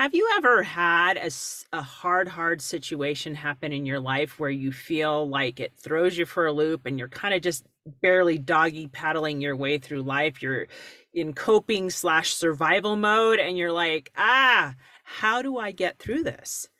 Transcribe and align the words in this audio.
Have 0.00 0.14
you 0.14 0.26
ever 0.38 0.62
had 0.62 1.18
a, 1.18 1.30
a 1.74 1.82
hard, 1.82 2.26
hard 2.26 2.62
situation 2.62 3.34
happen 3.34 3.70
in 3.70 3.84
your 3.84 4.00
life 4.00 4.40
where 4.40 4.48
you 4.48 4.72
feel 4.72 5.28
like 5.28 5.60
it 5.60 5.74
throws 5.76 6.16
you 6.16 6.24
for 6.24 6.46
a 6.46 6.52
loop 6.52 6.86
and 6.86 6.98
you're 6.98 7.06
kind 7.06 7.34
of 7.34 7.42
just 7.42 7.66
barely 8.00 8.38
doggy 8.38 8.86
paddling 8.86 9.42
your 9.42 9.54
way 9.54 9.76
through 9.76 10.00
life? 10.00 10.40
You're 10.40 10.68
in 11.12 11.34
coping 11.34 11.90
slash 11.90 12.32
survival 12.32 12.96
mode 12.96 13.40
and 13.40 13.58
you're 13.58 13.72
like, 13.72 14.10
ah, 14.16 14.74
how 15.04 15.42
do 15.42 15.58
I 15.58 15.70
get 15.70 15.98
through 15.98 16.22
this? 16.22 16.70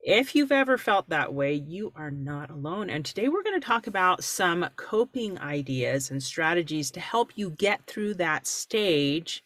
If 0.00 0.34
you've 0.34 0.52
ever 0.52 0.76
felt 0.76 1.08
that 1.08 1.32
way, 1.32 1.54
you 1.54 1.94
are 1.96 2.10
not 2.10 2.50
alone. 2.50 2.90
And 2.90 3.06
today 3.06 3.28
we're 3.28 3.42
going 3.42 3.58
to 3.58 3.66
talk 3.66 3.86
about 3.86 4.22
some 4.22 4.68
coping 4.76 5.38
ideas 5.38 6.10
and 6.10 6.22
strategies 6.22 6.90
to 6.90 7.00
help 7.00 7.30
you 7.36 7.48
get 7.48 7.86
through 7.86 8.12
that 8.16 8.46
stage 8.46 9.42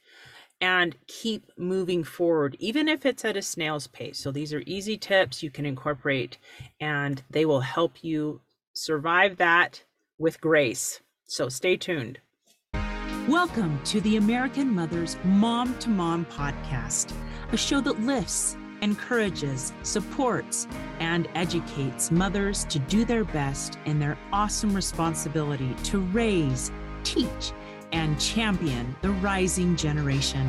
and 0.61 0.97
keep 1.07 1.51
moving 1.57 2.03
forward, 2.05 2.57
even 2.59 2.89
if 2.89 3.07
it's 3.07 3.25
at 3.25 3.37
a 3.37 3.43
snail's 3.43 3.87
pace. 3.87 4.19
So, 4.19 4.33
these 4.33 4.53
are 4.53 4.63
easy 4.67 4.97
tips 4.97 5.43
you 5.43 5.51
can 5.51 5.67
incorporate, 5.67 6.39
and 6.81 7.23
they 7.31 7.45
will 7.45 7.61
help 7.61 8.03
you 8.03 8.41
survive 8.73 9.37
that 9.37 9.85
with 10.19 10.41
grace. 10.41 11.01
So, 11.27 11.49
stay 11.49 11.77
tuned. 11.77 12.21
Welcome 13.29 13.79
to 13.85 14.01
the 14.01 14.17
American 14.17 14.75
Mothers 14.75 15.17
Mom 15.23 15.79
to 15.81 15.91
Mom 15.91 16.25
podcast, 16.25 17.13
a 17.53 17.57
show 17.59 17.81
that 17.83 18.01
lifts, 18.01 18.57
encourages, 18.81 19.73
supports, 19.83 20.67
and 20.99 21.29
educates 21.35 22.11
mothers 22.11 22.65
to 22.65 22.79
do 22.79 23.05
their 23.05 23.25
best 23.25 23.79
in 23.85 23.99
their 23.99 24.17
awesome 24.33 24.75
responsibility 24.75 25.75
to 25.85 25.99
raise, 25.99 26.73
teach, 27.05 27.53
and 27.93 28.19
champion 28.21 28.95
the 29.03 29.11
rising 29.11 29.77
generation. 29.77 30.49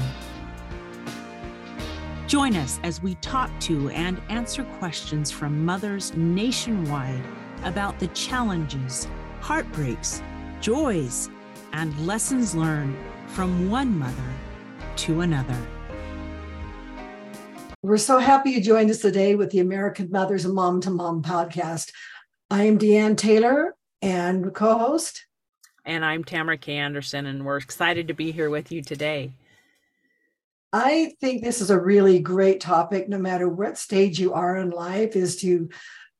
Join 2.27 2.55
us 2.55 2.79
as 2.84 3.02
we 3.02 3.15
talk 3.15 3.49
to 3.62 3.89
and 3.89 4.21
answer 4.29 4.63
questions 4.77 5.31
from 5.31 5.65
mothers 5.65 6.13
nationwide 6.15 7.23
about 7.63 7.99
the 7.99 8.07
challenges, 8.07 9.07
heartbreaks, 9.41 10.21
joys, 10.62 11.29
and 11.73 11.98
lessons 12.05 12.54
learned 12.54 12.95
from 13.27 13.70
one 13.70 13.98
mother 13.98 14.34
to 14.98 15.21
another. 15.21 15.57
We're 17.82 17.98
so 17.98 18.20
happy 18.20 18.51
you 18.51 18.62
joined 18.62 18.90
us 18.90 18.99
today 18.99 19.35
with 19.35 19.51
the 19.51 19.60
American 19.60 20.12
Mothers 20.12 20.45
and 20.45 20.54
Mom 20.54 20.82
to 20.82 20.90
Mom 20.90 21.23
podcast. 21.23 21.91
I 22.51 22.63
am 22.63 22.77
Deanne 22.77 23.15
Taylor 23.15 23.76
and 24.01 24.54
co 24.54 24.77
host 24.77 25.26
and 25.90 26.05
I'm 26.05 26.23
Tamara 26.23 26.57
K. 26.57 26.77
Anderson, 26.77 27.26
and 27.26 27.43
we're 27.43 27.57
excited 27.57 28.07
to 28.07 28.13
be 28.13 28.32
here 28.32 28.51
with 28.51 28.71
you 28.71 28.84
today. 28.84 29.32
I 30.71 31.13
think 31.20 31.43
this 31.43 31.62
is 31.62 31.71
a 31.71 31.79
really 31.79 32.20
great 32.20 32.62
topic, 32.62 33.09
no 33.09 33.18
matter 33.18 33.49
what 33.49 33.76
stage 33.76 34.20
you 34.20 34.34
are 34.34 34.57
in 34.57 34.70
life, 34.70 35.15
is 35.15 35.37
to 35.37 35.70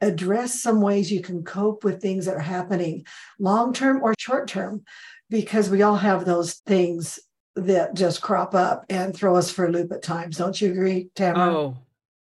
address 0.02 0.59
some 0.59 0.81
ways 0.81 1.12
you 1.12 1.22
can 1.22 1.44
cope 1.44 1.84
with 1.84 2.02
things 2.02 2.25
that 2.25 2.36
are 2.36 2.40
happening 2.40 3.06
long 3.38 3.72
term 3.72 4.02
or 4.02 4.16
short 4.17 4.47
term, 4.47 4.84
because 5.30 5.70
we 5.70 5.84
all 5.84 5.97
have 5.97 6.25
those 6.25 6.56
things 6.66 7.20
that 7.56 7.94
just 7.94 8.22
crop 8.22 8.56
up 8.56 8.86
and 8.90 9.16
throw 9.16 9.36
us 9.36 9.52
for 9.52 9.67
a 9.67 9.72
loop 9.72 9.92
at 9.92 10.02
times. 10.02 10.38
Don't 10.38 10.59
you 10.59 10.72
agree, 10.72 11.09
Tamara? 11.14 11.53
Oh, 11.53 11.78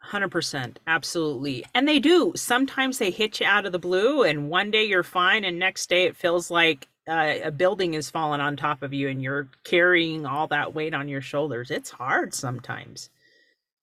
100% 0.05 0.77
absolutely 0.86 1.64
and 1.74 1.89
they 1.89 1.98
do 1.98 2.33
sometimes 2.36 2.98
they 2.98 3.11
hit 3.11 3.41
you 3.41 3.47
out 3.47 3.67
of 3.67 3.72
the 3.72 3.78
blue 3.80 4.22
and 4.22 4.48
one 4.48 4.70
day 4.70 4.84
you're 4.84 5.02
fine 5.02 5.42
and 5.42 5.58
next 5.58 5.89
day 5.89 6.05
it 6.05 6.14
feels 6.14 6.48
like 6.48 6.86
uh, 7.08 7.34
a 7.44 7.50
building 7.50 7.94
is 7.94 8.10
falling 8.10 8.40
on 8.40 8.56
top 8.56 8.82
of 8.82 8.92
you 8.92 9.08
and 9.08 9.22
you're 9.22 9.48
carrying 9.64 10.26
all 10.26 10.46
that 10.48 10.74
weight 10.74 10.94
on 10.94 11.08
your 11.08 11.20
shoulders. 11.20 11.70
It's 11.70 11.90
hard 11.90 12.34
sometimes. 12.34 13.10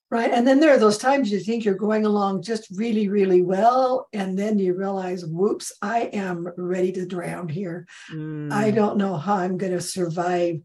Right. 0.09 0.31
And 0.31 0.45
then 0.45 0.59
there 0.59 0.71
are 0.71 0.79
those 0.79 0.99
times 0.99 1.31
you 1.31 1.39
think 1.39 1.65
you're 1.65 1.73
going 1.73 2.05
along 2.05 2.43
just 2.43 2.67
really, 2.75 3.09
really 3.09 3.41
well. 3.41 4.07
And 4.13 4.37
then 4.37 4.59
you 4.59 4.75
realize, 4.75 5.25
whoops, 5.25 5.71
I 5.81 6.01
am 6.13 6.47
ready 6.55 6.91
to 6.91 7.05
drown 7.05 7.49
here. 7.49 7.87
Mm. 8.13 8.51
I 8.51 8.69
don't 8.69 8.97
know 8.97 9.17
how 9.17 9.37
I'm 9.37 9.57
going 9.57 9.71
to 9.71 9.81
survive 9.81 10.57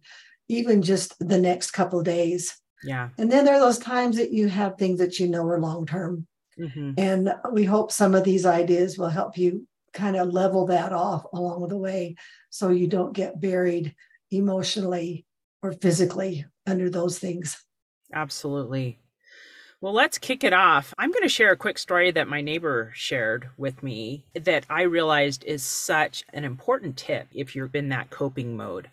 even 0.48 0.82
just 0.82 1.14
the 1.20 1.38
next 1.38 1.70
couple 1.70 2.02
days. 2.02 2.58
Yeah. 2.82 3.08
And 3.18 3.30
then 3.30 3.44
there 3.44 3.54
are 3.54 3.60
those 3.60 3.78
times 3.78 4.16
that 4.16 4.32
you 4.32 4.48
have 4.48 4.76
things 4.76 4.98
that 4.98 5.18
you 5.18 5.28
know 5.28 5.46
are 5.46 5.60
long 5.60 5.86
term. 5.86 6.26
Mm-hmm. 6.58 6.92
And 6.98 7.32
we 7.52 7.64
hope 7.64 7.92
some 7.92 8.14
of 8.14 8.24
these 8.24 8.44
ideas 8.44 8.98
will 8.98 9.08
help 9.08 9.38
you 9.38 9.67
kind 9.92 10.16
of 10.16 10.32
level 10.32 10.66
that 10.66 10.92
off 10.92 11.24
along 11.32 11.68
the 11.68 11.76
way 11.76 12.16
so 12.50 12.68
you 12.68 12.86
don't 12.86 13.12
get 13.12 13.40
buried 13.40 13.94
emotionally 14.30 15.26
or 15.62 15.72
physically 15.72 16.44
under 16.66 16.90
those 16.90 17.18
things. 17.18 17.62
Absolutely. 18.12 18.98
Well, 19.80 19.92
let's 19.92 20.18
kick 20.18 20.42
it 20.42 20.52
off. 20.52 20.92
I'm 20.98 21.12
going 21.12 21.22
to 21.22 21.28
share 21.28 21.52
a 21.52 21.56
quick 21.56 21.78
story 21.78 22.10
that 22.10 22.26
my 22.26 22.40
neighbor 22.40 22.90
shared 22.94 23.48
with 23.56 23.82
me 23.82 24.24
that 24.34 24.66
I 24.68 24.82
realized 24.82 25.44
is 25.44 25.62
such 25.62 26.24
an 26.32 26.44
important 26.44 26.96
tip 26.96 27.28
if 27.32 27.54
you're 27.54 27.70
in 27.72 27.88
that 27.90 28.10
coping 28.10 28.56
mode. 28.56 28.90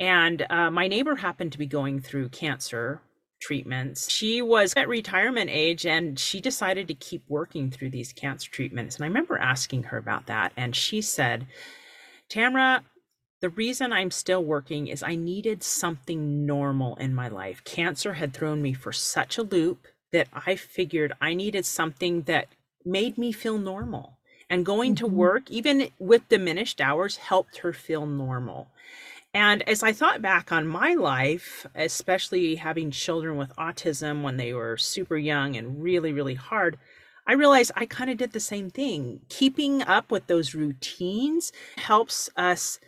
And 0.00 0.44
uh, 0.50 0.70
my 0.72 0.88
neighbor 0.88 1.16
happened 1.16 1.52
to 1.52 1.58
be 1.58 1.66
going 1.66 2.00
through 2.00 2.30
cancer 2.30 3.00
treatments. 3.40 4.10
She 4.10 4.42
was 4.42 4.74
at 4.76 4.88
retirement 4.88 5.50
age 5.50 5.86
and 5.86 6.18
she 6.18 6.40
decided 6.40 6.88
to 6.88 6.94
keep 6.94 7.22
working 7.28 7.70
through 7.70 7.90
these 7.90 8.12
cancer 8.12 8.50
treatments. 8.50 8.96
And 8.96 9.04
I 9.04 9.08
remember 9.08 9.38
asking 9.38 9.84
her 9.84 9.98
about 9.98 10.26
that. 10.26 10.52
And 10.56 10.74
she 10.74 11.00
said, 11.00 11.46
Tamara, 12.28 12.82
the 13.40 13.50
reason 13.50 13.92
I'm 13.92 14.10
still 14.10 14.44
working 14.44 14.88
is 14.88 15.02
I 15.02 15.14
needed 15.14 15.62
something 15.62 16.44
normal 16.44 16.96
in 16.96 17.14
my 17.14 17.28
life. 17.28 17.62
Cancer 17.64 18.14
had 18.14 18.34
thrown 18.34 18.60
me 18.60 18.72
for 18.72 18.92
such 18.92 19.38
a 19.38 19.42
loop 19.42 19.86
that 20.12 20.28
I 20.32 20.56
figured 20.56 21.12
I 21.20 21.34
needed 21.34 21.64
something 21.64 22.22
that 22.22 22.48
made 22.84 23.16
me 23.18 23.30
feel 23.32 23.58
normal. 23.58 24.18
And 24.50 24.64
going 24.64 24.94
mm-hmm. 24.94 25.06
to 25.06 25.14
work, 25.14 25.50
even 25.50 25.90
with 25.98 26.28
diminished 26.28 26.80
hours, 26.80 27.16
helped 27.16 27.58
her 27.58 27.72
feel 27.72 28.06
normal. 28.06 28.68
And 29.34 29.68
as 29.68 29.82
I 29.82 29.92
thought 29.92 30.22
back 30.22 30.50
on 30.50 30.66
my 30.66 30.94
life, 30.94 31.66
especially 31.74 32.56
having 32.56 32.90
children 32.90 33.36
with 33.36 33.54
autism 33.56 34.22
when 34.22 34.36
they 34.36 34.52
were 34.52 34.76
super 34.76 35.16
young 35.16 35.56
and 35.56 35.82
really, 35.82 36.12
really 36.12 36.34
hard, 36.34 36.78
I 37.26 37.34
realized 37.34 37.72
I 37.76 37.84
kind 37.84 38.10
of 38.10 38.16
did 38.16 38.32
the 38.32 38.40
same 38.40 38.70
thing. 38.70 39.20
Keeping 39.28 39.82
up 39.82 40.10
with 40.10 40.26
those 40.26 40.54
routines 40.54 41.52
helps 41.76 42.30
us 42.36 42.80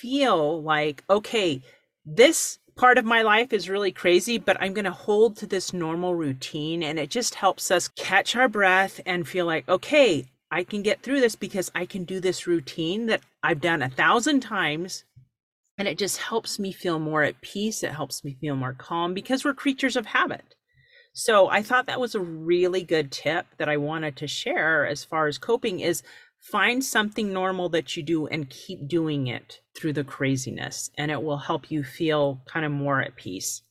feel 0.00 0.62
like, 0.62 1.02
okay, 1.08 1.62
this 2.04 2.58
part 2.76 2.98
of 2.98 3.06
my 3.06 3.22
life 3.22 3.54
is 3.54 3.70
really 3.70 3.92
crazy, 3.92 4.36
but 4.36 4.58
I'm 4.60 4.74
going 4.74 4.84
to 4.84 4.90
hold 4.90 5.36
to 5.38 5.46
this 5.46 5.72
normal 5.72 6.14
routine. 6.14 6.82
And 6.82 6.98
it 6.98 7.08
just 7.08 7.36
helps 7.36 7.70
us 7.70 7.88
catch 7.88 8.36
our 8.36 8.48
breath 8.48 9.00
and 9.06 9.26
feel 9.26 9.46
like, 9.46 9.66
okay, 9.66 10.26
I 10.50 10.62
can 10.62 10.82
get 10.82 11.02
through 11.02 11.20
this 11.20 11.34
because 11.34 11.70
I 11.74 11.86
can 11.86 12.04
do 12.04 12.20
this 12.20 12.46
routine 12.46 13.06
that 13.06 13.22
I've 13.42 13.62
done 13.62 13.82
a 13.82 13.88
thousand 13.88 14.40
times. 14.40 15.04
And 15.78 15.86
it 15.86 15.98
just 15.98 16.18
helps 16.18 16.58
me 16.58 16.72
feel 16.72 16.98
more 16.98 17.22
at 17.22 17.40
peace. 17.40 17.82
It 17.82 17.92
helps 17.92 18.24
me 18.24 18.36
feel 18.40 18.56
more 18.56 18.72
calm 18.72 19.14
because 19.14 19.44
we're 19.44 19.54
creatures 19.54 19.96
of 19.96 20.06
habit. 20.06 20.54
So 21.12 21.48
I 21.48 21.62
thought 21.62 21.86
that 21.86 22.00
was 22.00 22.14
a 22.14 22.20
really 22.20 22.82
good 22.82 23.10
tip 23.10 23.46
that 23.56 23.68
I 23.70 23.78
wanted 23.78 24.16
to 24.16 24.26
share 24.26 24.86
as 24.86 25.02
far 25.02 25.26
as 25.26 25.38
coping 25.38 25.80
is 25.80 26.02
find 26.38 26.84
something 26.84 27.32
normal 27.32 27.70
that 27.70 27.96
you 27.96 28.02
do 28.02 28.26
and 28.26 28.50
keep 28.50 28.86
doing 28.86 29.26
it 29.26 29.60
through 29.74 29.94
the 29.94 30.04
craziness 30.04 30.90
and 30.98 31.10
it 31.10 31.22
will 31.22 31.38
help 31.38 31.70
you 31.70 31.82
feel 31.82 32.42
kind 32.46 32.66
of 32.66 32.72
more 32.72 33.00
at 33.00 33.16
peace. 33.16 33.62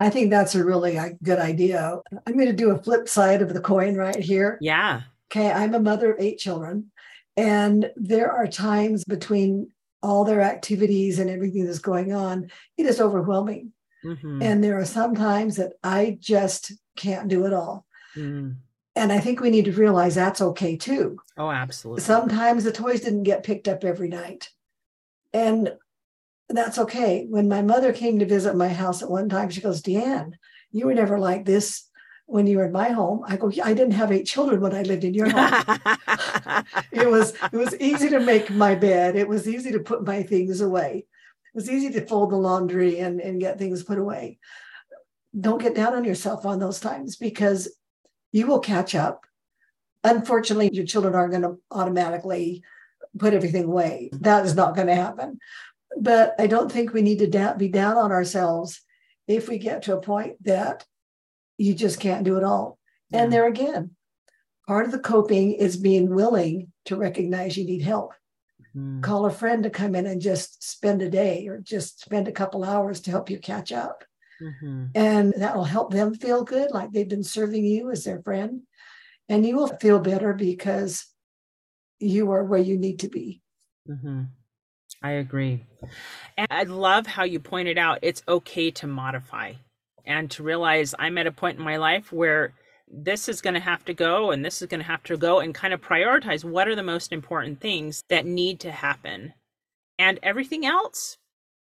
I 0.00 0.10
think 0.10 0.30
that's 0.30 0.54
a 0.54 0.64
really 0.64 0.98
uh, 0.98 1.10
good 1.22 1.38
idea. 1.38 2.00
I'm 2.26 2.34
going 2.34 2.46
to 2.46 2.52
do 2.52 2.70
a 2.70 2.82
flip 2.82 3.08
side 3.08 3.40
of 3.40 3.54
the 3.54 3.60
coin 3.60 3.96
right 3.96 4.16
here. 4.16 4.58
Yeah. 4.60 5.02
Okay, 5.30 5.50
I'm 5.50 5.74
a 5.74 5.80
mother 5.80 6.12
of 6.12 6.20
eight 6.20 6.38
children 6.38 6.90
and 7.36 7.90
there 7.94 8.32
are 8.32 8.48
times 8.48 9.04
between 9.04 9.70
all 10.02 10.24
their 10.24 10.40
activities 10.40 11.18
and 11.18 11.28
everything 11.28 11.66
that's 11.66 11.78
going 11.78 12.12
on, 12.12 12.50
it 12.76 12.86
is 12.86 13.00
overwhelming. 13.00 13.72
Mm-hmm. 14.04 14.42
And 14.42 14.62
there 14.62 14.78
are 14.78 14.84
some 14.84 15.14
times 15.14 15.56
that 15.56 15.72
I 15.82 16.18
just 16.20 16.72
can't 16.96 17.28
do 17.28 17.46
it 17.46 17.52
all. 17.52 17.86
Mm. 18.16 18.56
And 18.94 19.12
I 19.12 19.20
think 19.20 19.40
we 19.40 19.50
need 19.50 19.66
to 19.66 19.72
realize 19.72 20.14
that's 20.14 20.40
okay 20.40 20.76
too. 20.76 21.18
Oh, 21.36 21.50
absolutely. 21.50 22.02
Sometimes 22.02 22.64
the 22.64 22.72
toys 22.72 23.00
didn't 23.00 23.24
get 23.24 23.44
picked 23.44 23.68
up 23.68 23.84
every 23.84 24.08
night. 24.08 24.50
And 25.32 25.72
that's 26.48 26.78
okay. 26.78 27.26
When 27.28 27.48
my 27.48 27.62
mother 27.62 27.92
came 27.92 28.18
to 28.18 28.26
visit 28.26 28.56
my 28.56 28.68
house 28.68 29.02
at 29.02 29.10
one 29.10 29.28
time, 29.28 29.50
she 29.50 29.60
goes, 29.60 29.82
Deanne, 29.82 30.32
you 30.70 30.86
were 30.86 30.94
never 30.94 31.18
like 31.18 31.44
this 31.44 31.87
when 32.28 32.46
you 32.46 32.58
were 32.58 32.66
in 32.66 32.72
my 32.72 32.90
home. 32.90 33.24
I 33.26 33.36
go, 33.36 33.50
I 33.64 33.72
didn't 33.72 33.92
have 33.92 34.12
eight 34.12 34.26
children 34.26 34.60
when 34.60 34.74
I 34.74 34.82
lived 34.82 35.02
in 35.02 35.14
your 35.14 35.30
home. 35.30 35.62
it 36.92 37.08
was 37.08 37.32
it 37.52 37.56
was 37.56 37.74
easy 37.80 38.10
to 38.10 38.20
make 38.20 38.50
my 38.50 38.74
bed. 38.74 39.16
It 39.16 39.26
was 39.26 39.48
easy 39.48 39.72
to 39.72 39.80
put 39.80 40.06
my 40.06 40.22
things 40.22 40.60
away 40.60 41.06
It 41.06 41.54
was 41.54 41.70
easy 41.70 41.90
to 41.94 42.06
fold 42.06 42.30
the 42.30 42.36
laundry 42.36 42.98
and, 42.98 43.20
and 43.20 43.40
get 43.40 43.58
things 43.58 43.82
put 43.82 43.98
away. 43.98 44.38
Don't 45.38 45.62
get 45.62 45.74
down 45.74 45.94
on 45.94 46.04
yourself 46.04 46.44
on 46.44 46.58
those 46.58 46.80
times 46.80 47.16
because 47.16 47.74
you 48.30 48.46
will 48.46 48.60
catch 48.60 48.94
up. 48.94 49.24
Unfortunately, 50.04 50.68
your 50.70 50.86
children 50.86 51.14
aren't 51.14 51.32
going 51.32 51.42
to 51.42 51.56
automatically 51.70 52.62
put 53.18 53.32
everything 53.32 53.64
away. 53.64 54.10
Mm-hmm. 54.12 54.22
That 54.24 54.44
is 54.44 54.54
not 54.54 54.74
going 54.74 54.88
to 54.88 54.94
happen. 54.94 55.38
But 55.98 56.34
I 56.38 56.46
don't 56.46 56.70
think 56.70 56.92
we 56.92 57.00
need 57.00 57.20
to 57.20 57.26
da- 57.26 57.54
be 57.54 57.68
down 57.68 57.96
on 57.96 58.12
ourselves 58.12 58.82
if 59.26 59.48
we 59.48 59.56
get 59.56 59.82
to 59.84 59.96
a 59.96 60.00
point 60.00 60.42
that 60.44 60.84
you 61.58 61.74
just 61.74 62.00
can't 62.00 62.24
do 62.24 62.38
it 62.38 62.44
all. 62.44 62.78
Yeah. 63.10 63.22
And 63.22 63.32
there 63.32 63.46
again, 63.46 63.90
part 64.66 64.86
of 64.86 64.92
the 64.92 64.98
coping 64.98 65.52
is 65.52 65.76
being 65.76 66.14
willing 66.14 66.72
to 66.86 66.96
recognize 66.96 67.56
you 67.56 67.64
need 67.64 67.82
help. 67.82 68.12
Mm-hmm. 68.76 69.00
Call 69.00 69.26
a 69.26 69.30
friend 69.30 69.64
to 69.64 69.70
come 69.70 69.94
in 69.94 70.06
and 70.06 70.20
just 70.20 70.62
spend 70.62 71.02
a 71.02 71.10
day 71.10 71.48
or 71.48 71.58
just 71.58 72.00
spend 72.00 72.28
a 72.28 72.32
couple 72.32 72.64
hours 72.64 73.00
to 73.02 73.10
help 73.10 73.28
you 73.28 73.38
catch 73.38 73.72
up. 73.72 74.04
Mm-hmm. 74.40 74.86
And 74.94 75.34
that 75.38 75.56
will 75.56 75.64
help 75.64 75.92
them 75.92 76.14
feel 76.14 76.44
good, 76.44 76.70
like 76.70 76.92
they've 76.92 77.08
been 77.08 77.24
serving 77.24 77.64
you 77.64 77.90
as 77.90 78.04
their 78.04 78.22
friend. 78.22 78.62
And 79.28 79.44
you 79.44 79.56
will 79.56 79.68
feel 79.68 79.98
better 79.98 80.32
because 80.32 81.06
you 81.98 82.30
are 82.30 82.44
where 82.44 82.60
you 82.60 82.78
need 82.78 83.00
to 83.00 83.08
be. 83.08 83.42
Mm-hmm. 83.88 84.24
I 85.02 85.10
agree. 85.12 85.64
And 86.36 86.48
I 86.50 86.64
love 86.64 87.06
how 87.06 87.24
you 87.24 87.40
pointed 87.40 87.78
out 87.78 87.98
it's 88.02 88.22
okay 88.28 88.70
to 88.72 88.86
modify 88.86 89.54
and 90.08 90.30
to 90.32 90.42
realize 90.42 90.94
I'm 90.98 91.18
at 91.18 91.28
a 91.28 91.32
point 91.32 91.58
in 91.58 91.64
my 91.64 91.76
life 91.76 92.12
where 92.12 92.54
this 92.90 93.28
is 93.28 93.42
going 93.42 93.54
to 93.54 93.60
have 93.60 93.84
to 93.84 93.94
go 93.94 94.30
and 94.30 94.44
this 94.44 94.62
is 94.62 94.68
going 94.68 94.80
to 94.80 94.86
have 94.86 95.02
to 95.04 95.16
go 95.16 95.40
and 95.40 95.54
kind 95.54 95.74
of 95.74 95.80
prioritize 95.80 96.42
what 96.42 96.66
are 96.66 96.74
the 96.74 96.82
most 96.82 97.12
important 97.12 97.60
things 97.60 98.02
that 98.08 98.26
need 98.26 98.60
to 98.60 98.72
happen. 98.72 99.34
And 99.98 100.18
everything 100.22 100.64
else, 100.64 101.18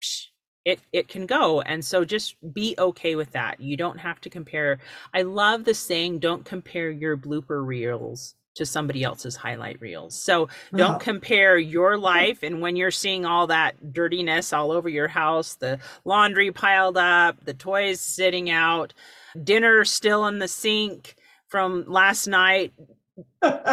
psh, 0.03 0.25
it 0.65 0.79
it 0.91 1.07
can 1.07 1.25
go. 1.25 1.61
And 1.61 1.83
so 1.83 2.05
just 2.05 2.35
be 2.53 2.75
okay 2.77 3.15
with 3.15 3.31
that. 3.31 3.59
You 3.59 3.77
don't 3.77 3.99
have 3.99 4.19
to 4.21 4.29
compare. 4.29 4.79
I 5.13 5.21
love 5.21 5.63
the 5.63 5.73
saying 5.73 6.19
don't 6.19 6.45
compare 6.45 6.91
your 6.91 7.17
blooper 7.17 7.65
reels 7.65 8.35
to 8.55 8.65
somebody 8.65 9.03
else's 9.03 9.35
highlight 9.35 9.79
reels 9.81 10.15
so 10.15 10.47
don't 10.75 11.00
compare 11.00 11.57
your 11.57 11.95
hmm. 11.95 12.03
life 12.03 12.44
and 12.44 12.61
when 12.61 12.75
you're 12.75 12.91
seeing 12.91 13.25
all 13.25 13.47
that 13.47 13.94
dirtiness 13.94 14.53
all 14.53 14.71
over 14.71 14.89
your 14.89 15.07
house 15.07 15.55
the 15.55 15.79
laundry 16.05 16.51
piled 16.51 16.97
up 16.97 17.44
the 17.45 17.53
toys 17.53 18.00
sitting 18.00 18.50
out 18.50 18.94
dinner 19.44 19.83
still 19.83 20.27
in 20.27 20.39
the 20.39 20.47
sink 20.47 21.15
from 21.47 21.85
last 21.88 22.27
night 22.27 22.73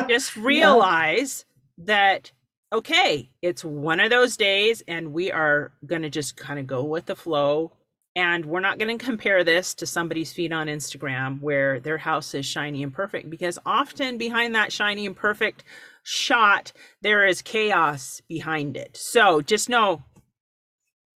just 0.09 0.37
realize 0.37 1.45
yeah. 1.77 1.85
that 1.87 2.33
okay, 2.73 3.29
it's 3.43 3.65
one 3.65 4.01
of 4.01 4.11
those 4.11 4.37
days 4.37 4.83
and 4.87 5.13
we 5.13 5.33
are 5.33 5.73
going 5.87 6.03
to 6.03 6.11
just 6.11 6.37
kind 6.37 6.59
of 6.59 6.67
go 6.67 6.85
with 6.85 7.07
the 7.07 7.17
flow. 7.17 7.73
And 8.17 8.45
we're 8.45 8.61
not 8.61 8.79
going 8.79 8.99
to 8.99 9.05
compare 9.05 9.45
this 9.45 9.73
to 9.75 9.87
somebody's 9.87 10.33
feed 10.33 10.53
on 10.53 10.67
Instagram 10.67 11.41
where 11.41 11.79
their 11.79 11.99
house 11.99 12.35
is 12.35 12.45
shiny 12.45 12.83
and 12.83 12.93
perfect 12.93 13.31
because 13.31 13.59
often 13.65 14.19
behind 14.19 14.55
that 14.57 14.73
shiny 14.73 15.07
and 15.07 15.17
perfect 15.17 15.63
shot, 16.03 16.73
there 17.03 17.25
is 17.25 17.41
chaos 17.41 18.21
behind 18.29 18.77
it. 18.77 18.97
So 18.97 19.41
just 19.41 19.69
know, 19.69 20.03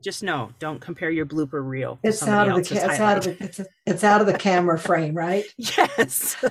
just 0.05 0.23
know, 0.23 0.53
don't 0.61 0.81
compare 0.81 1.11
your 1.11 1.27
blooper 1.27 1.67
reel. 1.67 1.99
It's 2.05 2.23
out 2.23 2.49
of 2.49 2.55
the 2.57 2.61
it's 2.61 3.01
out 3.01 3.19
of 3.19 3.25
the 3.25 3.45
it's, 3.45 3.61
it's 3.87 4.05
out 4.05 4.21
of 4.21 4.29
the 4.29 4.39
camera 4.39 4.79
frame, 4.79 5.15
right? 5.15 5.45
Yes. 5.57 6.37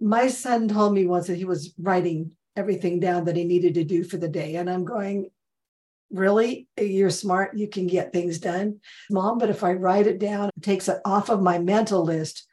My 0.00 0.28
son 0.28 0.68
told 0.68 0.94
me 0.94 1.06
once 1.06 1.28
that 1.28 1.36
he 1.36 1.44
was 1.44 1.74
writing 1.78 2.32
everything 2.56 3.00
down 3.00 3.26
that 3.26 3.36
he 3.36 3.44
needed 3.44 3.74
to 3.74 3.84
do 3.84 4.02
for 4.02 4.16
the 4.16 4.28
day. 4.28 4.56
And 4.56 4.68
I'm 4.68 4.84
going, 4.84 5.30
really? 6.12 6.68
You're 6.78 7.10
smart. 7.10 7.56
You 7.56 7.68
can 7.68 7.86
get 7.86 8.12
things 8.12 8.38
done. 8.38 8.80
Mom, 9.10 9.38
but 9.38 9.50
if 9.50 9.64
I 9.64 9.72
write 9.72 10.06
it 10.06 10.18
down, 10.18 10.50
it 10.56 10.62
takes 10.62 10.88
it 10.88 11.00
off 11.04 11.28
of 11.28 11.42
my 11.42 11.58
mental 11.58 12.04
list 12.04 12.46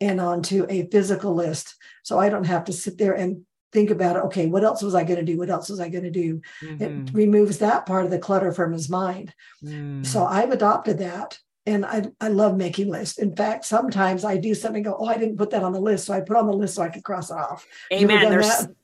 and 0.00 0.20
onto 0.20 0.66
a 0.68 0.88
physical 0.90 1.34
list. 1.34 1.76
So 2.02 2.18
I 2.18 2.28
don't 2.28 2.44
have 2.44 2.64
to 2.64 2.72
sit 2.72 2.98
there 2.98 3.14
and 3.14 3.42
think 3.72 3.90
about 3.90 4.16
it. 4.16 4.24
Okay, 4.24 4.46
what 4.46 4.64
else 4.64 4.82
was 4.82 4.94
I 4.94 5.04
going 5.04 5.18
to 5.18 5.24
do? 5.24 5.38
What 5.38 5.50
else 5.50 5.68
was 5.68 5.80
I 5.80 5.88
going 5.88 6.04
to 6.04 6.10
do? 6.10 6.40
Mm-hmm. 6.62 6.82
It 6.82 7.10
removes 7.12 7.58
that 7.58 7.86
part 7.86 8.04
of 8.04 8.10
the 8.10 8.18
clutter 8.18 8.52
from 8.52 8.72
his 8.72 8.88
mind. 8.88 9.34
Mm. 9.62 10.04
So 10.04 10.24
I've 10.24 10.50
adopted 10.50 10.98
that 10.98 11.38
and 11.66 11.86
I, 11.86 12.04
I 12.20 12.28
love 12.28 12.56
making 12.56 12.90
lists. 12.90 13.18
In 13.18 13.34
fact, 13.34 13.64
sometimes 13.64 14.24
I 14.24 14.36
do 14.36 14.54
something, 14.54 14.82
go, 14.82 14.96
oh, 14.98 15.06
I 15.06 15.16
didn't 15.16 15.38
put 15.38 15.50
that 15.50 15.62
on 15.62 15.72
the 15.72 15.80
list, 15.80 16.06
so 16.06 16.12
I 16.12 16.20
put 16.20 16.36
on 16.36 16.46
the 16.46 16.52
list 16.52 16.74
so 16.74 16.82
I 16.82 16.90
could 16.90 17.04
cross 17.04 17.30
it 17.30 17.36
off. 17.36 17.66
Amen. 17.92 18.30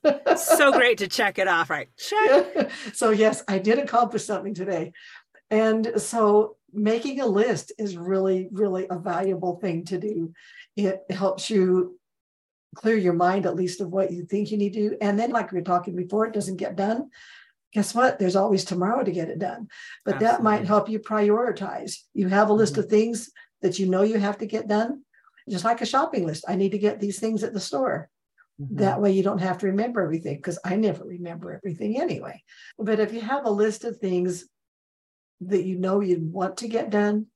They're 0.02 0.36
so 0.36 0.72
great 0.72 0.98
to 0.98 1.08
check 1.08 1.38
it 1.38 1.46
off, 1.46 1.68
right? 1.68 1.88
Check. 1.96 2.70
so 2.94 3.10
yes, 3.10 3.44
I 3.48 3.58
did 3.58 3.78
accomplish 3.78 4.24
something 4.24 4.54
today, 4.54 4.92
and 5.50 5.92
so 5.96 6.56
making 6.72 7.20
a 7.20 7.26
list 7.26 7.72
is 7.78 7.96
really, 7.96 8.48
really 8.52 8.86
a 8.88 8.98
valuable 8.98 9.56
thing 9.56 9.84
to 9.86 9.98
do. 9.98 10.32
It 10.76 11.02
helps 11.10 11.50
you 11.50 11.98
clear 12.76 12.96
your 12.96 13.12
mind 13.12 13.46
at 13.46 13.56
least 13.56 13.80
of 13.80 13.88
what 13.90 14.12
you 14.12 14.24
think 14.24 14.50
you 14.50 14.56
need 14.56 14.72
to 14.72 14.90
do, 14.90 14.96
and 15.02 15.18
then, 15.18 15.30
like 15.30 15.52
we 15.52 15.58
were 15.58 15.64
talking 15.64 15.96
before, 15.96 16.26
it 16.26 16.32
doesn't 16.34 16.56
get 16.56 16.76
done 16.76 17.10
guess 17.72 17.94
what? 17.94 18.18
There's 18.18 18.36
always 18.36 18.64
tomorrow 18.64 19.04
to 19.04 19.12
get 19.12 19.28
it 19.28 19.38
done. 19.38 19.68
But 20.04 20.16
Absolutely. 20.16 20.36
that 20.36 20.42
might 20.42 20.66
help 20.66 20.88
you 20.88 20.98
prioritize. 20.98 21.96
You 22.14 22.28
have 22.28 22.50
a 22.50 22.54
list 22.54 22.74
mm-hmm. 22.74 22.82
of 22.82 22.88
things 22.88 23.30
that 23.62 23.78
you 23.78 23.86
know 23.86 24.02
you 24.02 24.18
have 24.18 24.38
to 24.38 24.46
get 24.46 24.68
done, 24.68 25.02
just 25.48 25.64
like 25.64 25.80
a 25.80 25.86
shopping 25.86 26.26
list. 26.26 26.44
I 26.48 26.56
need 26.56 26.72
to 26.72 26.78
get 26.78 27.00
these 27.00 27.18
things 27.18 27.42
at 27.44 27.52
the 27.52 27.60
store. 27.60 28.08
Mm-hmm. 28.60 28.76
That 28.76 29.00
way 29.00 29.12
you 29.12 29.22
don't 29.22 29.40
have 29.40 29.58
to 29.58 29.66
remember 29.66 30.00
everything 30.02 30.36
because 30.36 30.58
I 30.64 30.76
never 30.76 31.04
remember 31.04 31.52
everything 31.52 32.00
anyway. 32.00 32.42
But 32.78 33.00
if 33.00 33.12
you 33.12 33.20
have 33.20 33.46
a 33.46 33.50
list 33.50 33.84
of 33.84 33.98
things 33.98 34.44
that 35.42 35.64
you 35.64 35.78
know 35.78 36.00
you 36.00 36.18
want 36.20 36.58
to 36.58 36.68
get 36.68 36.90
done 36.90 37.26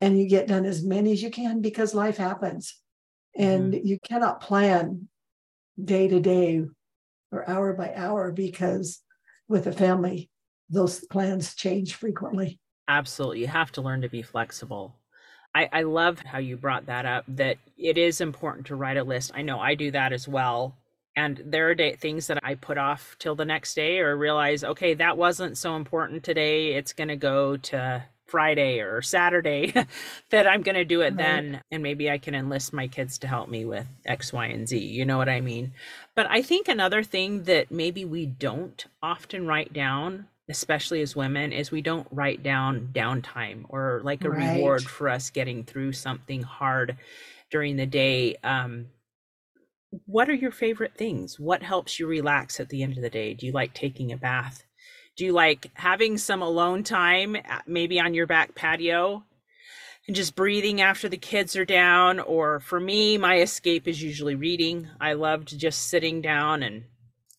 and 0.00 0.18
you 0.18 0.28
get 0.28 0.48
done 0.48 0.66
as 0.66 0.84
many 0.84 1.12
as 1.12 1.22
you 1.22 1.30
can 1.30 1.62
because 1.62 1.94
life 1.94 2.18
happens 2.18 2.78
and 3.36 3.72
mm-hmm. 3.72 3.86
you 3.86 3.98
cannot 4.00 4.40
plan 4.40 5.08
day 5.82 6.08
to 6.08 6.20
day 6.20 6.62
or 7.32 7.48
hour 7.48 7.72
by 7.72 7.92
hour 7.94 8.30
because 8.30 9.00
with 9.48 9.66
a 9.66 9.72
family, 9.72 10.30
those 10.70 11.00
plans 11.00 11.54
change 11.54 11.94
frequently. 11.94 12.58
Absolutely. 12.88 13.40
You 13.40 13.46
have 13.48 13.72
to 13.72 13.82
learn 13.82 14.02
to 14.02 14.08
be 14.08 14.22
flexible. 14.22 14.96
I, 15.54 15.68
I 15.72 15.82
love 15.82 16.18
how 16.20 16.38
you 16.38 16.56
brought 16.56 16.86
that 16.86 17.06
up 17.06 17.24
that 17.28 17.58
it 17.78 17.96
is 17.96 18.20
important 18.20 18.66
to 18.66 18.76
write 18.76 18.96
a 18.96 19.04
list. 19.04 19.32
I 19.34 19.42
know 19.42 19.60
I 19.60 19.74
do 19.74 19.90
that 19.92 20.12
as 20.12 20.26
well. 20.26 20.76
And 21.16 21.40
there 21.46 21.70
are 21.70 21.74
day, 21.74 21.94
things 21.94 22.26
that 22.26 22.40
I 22.42 22.56
put 22.56 22.76
off 22.76 23.14
till 23.20 23.36
the 23.36 23.44
next 23.44 23.74
day 23.74 24.00
or 24.00 24.16
realize, 24.16 24.64
okay, 24.64 24.94
that 24.94 25.16
wasn't 25.16 25.56
so 25.56 25.76
important 25.76 26.24
today. 26.24 26.74
It's 26.74 26.92
going 26.92 27.08
to 27.08 27.16
go 27.16 27.56
to 27.56 28.04
Friday 28.34 28.80
or 28.80 29.00
Saturday 29.00 29.72
that 30.30 30.48
I'm 30.48 30.62
going 30.62 30.74
to 30.74 30.84
do 30.84 31.02
it 31.02 31.10
right. 31.10 31.16
then. 31.16 31.60
And 31.70 31.84
maybe 31.84 32.10
I 32.10 32.18
can 32.18 32.34
enlist 32.34 32.72
my 32.72 32.88
kids 32.88 33.16
to 33.18 33.28
help 33.28 33.48
me 33.48 33.64
with 33.64 33.86
X, 34.06 34.32
Y, 34.32 34.46
and 34.46 34.68
Z. 34.68 34.76
You 34.76 35.04
know 35.04 35.18
what 35.18 35.28
I 35.28 35.40
mean? 35.40 35.72
But 36.16 36.28
I 36.28 36.42
think 36.42 36.66
another 36.66 37.04
thing 37.04 37.44
that 37.44 37.70
maybe 37.70 38.04
we 38.04 38.26
don't 38.26 38.84
often 39.00 39.46
write 39.46 39.72
down, 39.72 40.26
especially 40.48 41.00
as 41.00 41.14
women, 41.14 41.52
is 41.52 41.70
we 41.70 41.80
don't 41.80 42.08
write 42.10 42.42
down 42.42 42.88
downtime 42.92 43.66
or 43.68 44.00
like 44.02 44.24
a 44.24 44.30
right. 44.30 44.56
reward 44.56 44.82
for 44.82 45.08
us 45.08 45.30
getting 45.30 45.62
through 45.62 45.92
something 45.92 46.42
hard 46.42 46.96
during 47.52 47.76
the 47.76 47.86
day. 47.86 48.34
Um, 48.42 48.86
what 50.06 50.28
are 50.28 50.34
your 50.34 50.50
favorite 50.50 50.96
things? 50.96 51.38
What 51.38 51.62
helps 51.62 52.00
you 52.00 52.08
relax 52.08 52.58
at 52.58 52.68
the 52.68 52.82
end 52.82 52.96
of 52.96 53.02
the 53.04 53.10
day? 53.10 53.32
Do 53.32 53.46
you 53.46 53.52
like 53.52 53.74
taking 53.74 54.10
a 54.10 54.16
bath? 54.16 54.63
Do 55.16 55.24
you 55.24 55.32
like 55.32 55.70
having 55.74 56.18
some 56.18 56.42
alone 56.42 56.82
time, 56.82 57.36
uh, 57.36 57.60
maybe 57.66 58.00
on 58.00 58.14
your 58.14 58.26
back 58.26 58.54
patio 58.54 59.24
and 60.06 60.16
just 60.16 60.34
breathing 60.34 60.80
after 60.80 61.08
the 61.08 61.16
kids 61.16 61.54
are 61.54 61.64
down? 61.64 62.18
Or 62.18 62.58
for 62.60 62.80
me, 62.80 63.16
my 63.16 63.38
escape 63.38 63.86
is 63.86 64.02
usually 64.02 64.34
reading. 64.34 64.88
I 65.00 65.12
loved 65.12 65.56
just 65.56 65.88
sitting 65.88 66.20
down 66.20 66.64
and 66.64 66.84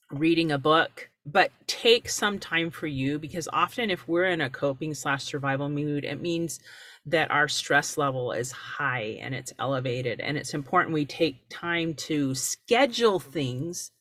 reading 0.09 0.51
a 0.51 0.57
book. 0.57 1.09
But 1.25 1.51
take 1.67 2.07
some 2.07 2.37
time 2.37 2.69
for 2.69 2.87
you 2.87 3.17
because 3.17 3.49
often, 3.51 3.89
if 3.89 4.07
we're 4.07 4.25
in 4.25 4.41
a 4.41 4.49
coping 4.49 4.93
slash 4.93 5.23
survival 5.23 5.69
mood, 5.69 6.05
it 6.05 6.21
means 6.21 6.59
that 7.07 7.31
our 7.31 7.47
stress 7.47 7.97
level 7.97 8.31
is 8.31 8.51
high 8.51 9.17
and 9.21 9.33
it's 9.33 9.53
elevated. 9.59 10.21
And 10.21 10.37
it's 10.37 10.53
important 10.53 10.93
we 10.93 11.05
take 11.05 11.49
time 11.49 11.93
to 11.95 12.35
schedule 12.35 13.19
things 13.19 13.91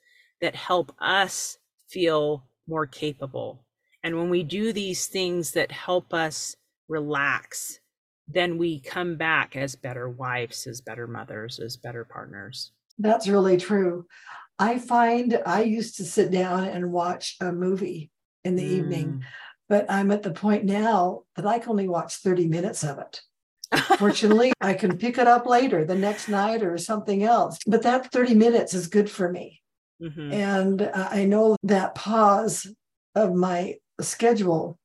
that 0.40 0.54
help 0.54 0.95
us 1.00 1.59
feel 1.88 2.45
more 2.66 2.87
capable 2.87 3.64
and 4.04 4.18
when 4.18 4.28
we 4.28 4.42
do 4.42 4.73
these 4.73 5.06
things 5.06 5.52
that 5.52 5.73
help 5.73 6.12
us 6.12 6.54
relax, 6.88 7.80
then 8.28 8.59
we 8.59 8.80
come 8.80 9.16
back 9.16 9.56
as 9.56 9.75
better 9.75 10.11
wives, 10.11 10.66
as 10.66 10.83
better 10.83 11.06
mothers, 11.06 11.59
as 11.59 11.78
better 11.78 12.04
partners. 12.04 12.71
That's 12.99 13.28
really 13.28 13.56
true. 13.56 14.04
I 14.59 14.78
find 14.78 15.40
I 15.47 15.62
used 15.62 15.97
to 15.97 16.04
sit 16.04 16.30
down 16.30 16.64
and 16.64 16.92
watch 16.92 17.37
a 17.40 17.50
movie 17.50 18.11
in 18.44 18.56
the 18.56 18.62
mm. 18.62 18.73
evening, 18.73 19.25
but 19.71 19.87
I'm 19.88 20.11
at 20.11 20.23
the 20.23 20.33
point 20.33 20.66
now 20.66 21.23
that 21.37 21.47
I 21.47 21.59
can 21.59 21.71
only 21.71 21.88
watch 21.88 22.16
30 22.16 22.47
minutes 22.47 22.85
of 22.85 22.99
it. 22.99 23.23
Fortunately, 23.99 24.52
I 24.61 24.75
can 24.75 24.99
pick 24.99 25.16
it 25.16 25.26
up 25.26 25.47
later, 25.47 25.87
the 25.87 25.94
next 25.94 26.28
night 26.28 26.62
or 26.62 26.76
something 26.76 27.25
else. 27.25 27.59
But 27.66 27.83
that 27.83 28.12
30 28.12 28.35
minutes 28.35 28.75
is 28.75 28.87
good 28.87 29.11
for 29.11 29.33
me. 29.33 29.62
Mm-hmm. 30.04 30.32
And 30.32 30.90
I 30.94 31.25
know 31.25 31.56
that 31.62 31.94
pause 31.94 32.66
of 33.14 33.34
my 33.34 33.76
schedule 34.00 34.78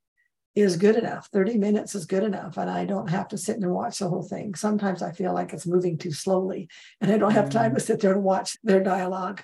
is 0.56 0.78
good 0.78 0.96
enough. 0.96 1.30
30 1.32 1.58
minutes 1.58 1.96
is 1.96 2.06
good 2.06 2.24
enough. 2.24 2.58
And 2.58 2.70
I 2.70 2.86
don't 2.86 3.10
have 3.10 3.28
to 3.30 3.38
sit 3.38 3.58
and 3.58 3.72
watch 3.72 4.00
the 4.00 4.10
whole 4.10 4.24
thing. 4.24 4.56
Sometimes 4.56 5.02
I 5.02 5.12
feel 5.12 5.34
like 5.34 5.54
it's 5.54 5.68
moving 5.68 5.98
too 5.98 6.12
slowly 6.12 6.70
and 7.02 7.12
I 7.12 7.18
don't 7.18 7.32
have 7.32 7.50
time 7.50 7.76
to 7.76 7.82
mm. 7.82 7.86
sit 7.86 8.00
there 8.00 8.14
and 8.14 8.24
watch 8.24 8.58
their 8.64 8.82
dialogue. 8.82 9.44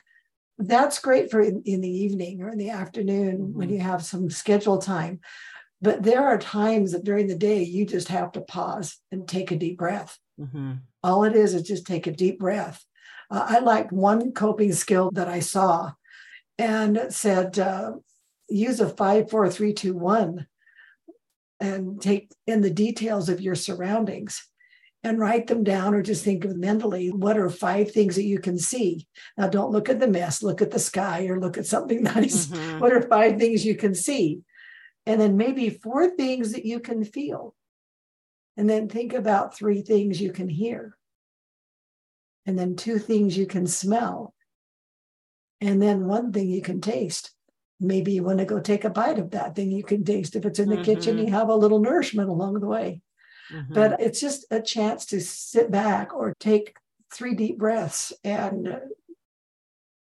That's 0.58 1.00
great 1.00 1.30
for 1.30 1.42
in, 1.42 1.62
in 1.66 1.82
the 1.82 1.90
evening 1.90 2.42
or 2.42 2.50
in 2.50 2.58
the 2.58 2.70
afternoon 2.70 3.38
mm-hmm. 3.38 3.58
when 3.58 3.70
you 3.70 3.80
have 3.80 4.04
some 4.04 4.30
schedule 4.30 4.78
time. 4.78 5.20
But 5.82 6.04
there 6.04 6.26
are 6.26 6.38
times 6.38 6.94
that 6.94 7.04
during 7.04 7.28
the 7.28 7.38
day 7.38 7.64
you 7.64 7.86
just 7.86 8.08
have 8.08 8.32
to 8.34 8.42
pause 8.42 8.98
and 9.12 9.28
take 9.28 9.52
a 9.52 9.58
deep 9.58 9.78
breath. 9.78 10.18
Mm-hmm. 10.40 10.74
All 11.04 11.24
it 11.26 11.36
is 11.36 11.54
is 11.54 11.64
just 11.64 11.86
take 11.86 12.08
a 12.08 12.12
deep 12.12 12.40
breath. 12.40 12.84
Uh, 13.30 13.46
I 13.50 13.60
liked 13.60 13.92
one 13.92 14.32
coping 14.32 14.74
skill 14.74 15.12
that 15.14 15.28
I 15.28 15.40
saw 15.40 15.94
and 16.58 17.08
said 17.10 17.60
uh, 17.60 17.94
use 18.50 18.80
a 18.80 18.90
five, 18.90 19.30
four, 19.30 19.50
three, 19.50 19.74
two, 19.74 19.94
one 19.94 20.48
and 21.60 22.02
take 22.02 22.32
in 22.48 22.62
the 22.62 22.70
details 22.70 23.30
of 23.30 23.42
your 23.42 23.56
surroundings 23.56 24.48
and 25.04 25.20
write 25.20 25.48
them 25.48 25.64
down 25.64 25.94
or 25.94 26.02
just 26.02 26.24
think 26.24 26.44
of 26.44 26.58
mentally 26.58 27.12
what 27.12 27.38
are 27.38 27.50
five 27.50 27.92
things 27.92 28.16
that 28.16 28.24
you 28.24 28.40
can 28.40 28.58
see. 28.58 29.08
Now, 29.38 29.48
don't 29.48 29.72
look 29.72 29.88
at 29.88 30.00
the 30.00 30.08
mess, 30.08 30.42
look 30.42 30.62
at 30.62 30.72
the 30.72 30.80
sky 30.80 31.28
or 31.28 31.40
look 31.40 31.58
at 31.58 31.68
something 31.68 32.02
nice. 32.16 32.48
Mhm. 32.48 32.80
What 32.80 32.92
are 32.92 33.02
five 33.04 33.38
things 33.38 33.66
you 33.66 33.76
can 33.76 33.94
see? 33.94 34.42
And 35.06 35.22
then 35.22 35.38
maybe 35.38 35.70
four 35.70 36.10
things 36.10 36.54
that 36.54 36.66
you 36.66 36.80
can 36.80 37.04
feel. 37.04 37.54
And 38.58 38.70
then 38.70 38.90
think 38.90 39.14
about 39.14 39.56
three 39.56 39.82
things 39.82 40.20
you 40.20 40.32
can 40.32 40.50
hear. 40.50 40.95
And 42.46 42.58
then 42.58 42.76
two 42.76 43.00
things 43.00 43.38
you 43.38 43.48
can 43.48 43.66
smell. 43.66 44.34
And 45.62 45.82
then 45.82 46.06
one 46.06 46.32
thing 46.32 46.48
you 46.50 46.62
can 46.62 46.80
taste. 46.82 47.32
Maybe 47.80 48.14
you 48.14 48.24
want 48.24 48.40
to 48.40 48.46
go 48.46 48.60
take 48.60 48.86
a 48.86 48.90
bite 48.90 49.20
of 49.20 49.32
that 49.32 49.56
thing 49.56 49.72
you 49.72 49.84
can 49.84 50.04
taste. 50.04 50.36
If 50.36 50.46
it's 50.46 50.60
in 50.60 50.70
the 50.70 50.82
kitchen, 50.82 51.18
Mhm. 51.18 51.26
you 51.26 51.32
have 51.32 51.50
a 51.50 51.56
little 51.56 51.80
nourishment 51.80 52.30
along 52.30 52.60
the 52.60 52.68
way. 52.68 53.02
Mhm. 53.52 53.74
But 53.74 54.00
it's 54.00 54.20
just 54.20 54.46
a 54.52 54.62
chance 54.62 55.06
to 55.08 55.20
sit 55.20 55.72
back 55.72 56.14
or 56.14 56.34
take 56.40 56.78
three 57.12 57.34
deep 57.34 57.58
breaths 57.58 58.14
and 58.24 58.80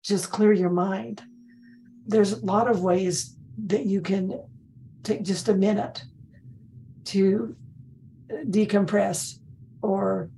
just 0.03 0.31
clear 0.31 0.53
your 0.53 0.71
mind. 0.71 1.23
There's 2.07 2.33
a 2.33 2.45
lot 2.47 2.71
of 2.71 2.83
ways 2.83 3.37
that 3.67 3.85
you 3.85 4.01
can 4.01 4.41
take 5.03 5.25
just 5.25 5.49
a 5.49 5.55
minute 5.55 6.05
to 7.05 7.57
decompress 8.29 9.39
or 9.83 10.31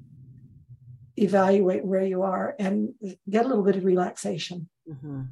evaluate 1.21 1.85
where 1.85 2.05
you 2.05 2.23
are 2.23 2.55
and 2.59 2.95
get 3.29 3.45
a 3.45 3.49
little 3.49 3.65
bit 3.65 3.77
of 3.77 3.85
relaxation. 3.85 4.69
Mhm. 4.89 5.29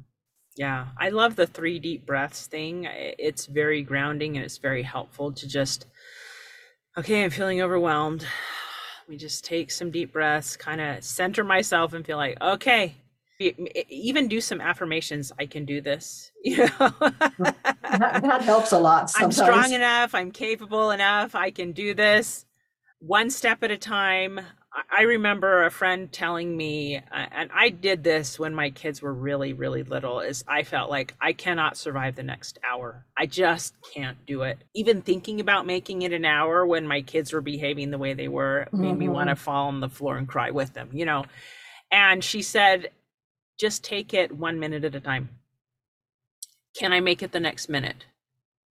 Yeah, 0.55 0.87
I 0.97 1.09
love 1.09 1.35
the 1.35 1.47
three 1.47 1.79
deep 1.79 2.05
breaths 2.05 2.47
thing. 2.47 2.85
It's 2.85 3.45
very 3.45 3.81
grounding 3.81 4.35
and 4.35 4.43
it's 4.45 4.57
very 4.57 4.83
helpful 4.83 5.31
to 5.31 5.47
just, 5.47 5.85
okay, 6.97 7.23
I'm 7.23 7.29
feeling 7.29 7.61
overwhelmed. 7.61 8.21
Let 9.01 9.09
me 9.09 9.17
just 9.17 9.45
take 9.45 9.71
some 9.71 9.89
deep 9.89 10.11
breaths, 10.13 10.57
kind 10.57 10.81
of 10.81 11.03
center 11.03 11.43
myself 11.43 11.93
and 11.93 12.05
feel 12.05 12.17
like, 12.17 12.39
okay, 12.41 12.95
even 13.39 14.27
do 14.27 14.41
some 14.41 14.59
affirmations. 14.59 15.31
I 15.39 15.45
can 15.45 15.65
do 15.65 15.81
this. 15.81 16.31
You 16.43 16.57
know, 16.57 16.93
That, 17.39 18.21
that 18.21 18.41
helps 18.43 18.71
a 18.71 18.79
lot. 18.79 19.09
Sometimes. 19.09 19.39
I'm 19.39 19.45
strong 19.45 19.71
enough. 19.73 20.13
I'm 20.13 20.31
capable 20.31 20.91
enough. 20.91 21.35
I 21.35 21.51
can 21.51 21.71
do 21.71 21.93
this 21.93 22.45
one 22.99 23.29
step 23.29 23.63
at 23.63 23.71
a 23.71 23.77
time. 23.77 24.41
I- 24.71 25.03
remember 25.03 25.65
a 25.65 25.71
friend 25.71 26.11
telling 26.11 26.55
me, 26.55 27.01
and 27.11 27.49
I 27.53 27.69
did 27.69 28.03
this 28.03 28.37
when 28.37 28.53
my 28.53 28.69
kids 28.69 29.01
were 29.01 29.13
really, 29.13 29.53
really 29.53 29.83
little, 29.83 30.19
is 30.19 30.43
I 30.47 30.63
felt 30.63 30.89
like 30.89 31.15
I 31.19 31.33
cannot 31.33 31.77
survive 31.77 32.15
the 32.15 32.23
next 32.23 32.59
hour. 32.63 33.05
I 33.17 33.25
just 33.25 33.73
can't 33.93 34.23
do 34.25 34.43
it. 34.43 34.59
Even 34.75 35.01
thinking 35.01 35.39
about 35.39 35.65
making 35.65 36.03
it 36.03 36.13
an 36.13 36.25
hour 36.25 36.65
when 36.65 36.87
my 36.87 37.01
kids 37.01 37.33
were 37.33 37.41
behaving 37.41 37.89
the 37.89 37.97
way 37.97 38.13
they 38.13 38.27
were 38.27 38.67
made 38.71 38.97
me 38.97 39.09
want 39.09 39.29
to 39.29 39.35
mm-hmm. 39.35 39.43
fall 39.43 39.67
on 39.67 39.79
the 39.79 39.89
floor 39.89 40.17
and 40.17 40.27
cry 40.27 40.51
with 40.51 40.73
them, 40.73 40.89
you 40.93 41.05
know? 41.05 41.25
And 41.91 42.23
she 42.23 42.41
said, 42.43 42.91
just 43.59 43.83
take 43.83 44.13
it 44.13 44.31
one 44.31 44.59
minute 44.59 44.83
at 44.83 44.95
a 44.95 44.99
time. 44.99 45.29
Can 46.77 46.93
I 46.93 46.99
make 46.99 47.23
it 47.23 47.31
the 47.31 47.39
next 47.39 47.69
minute? 47.69 48.05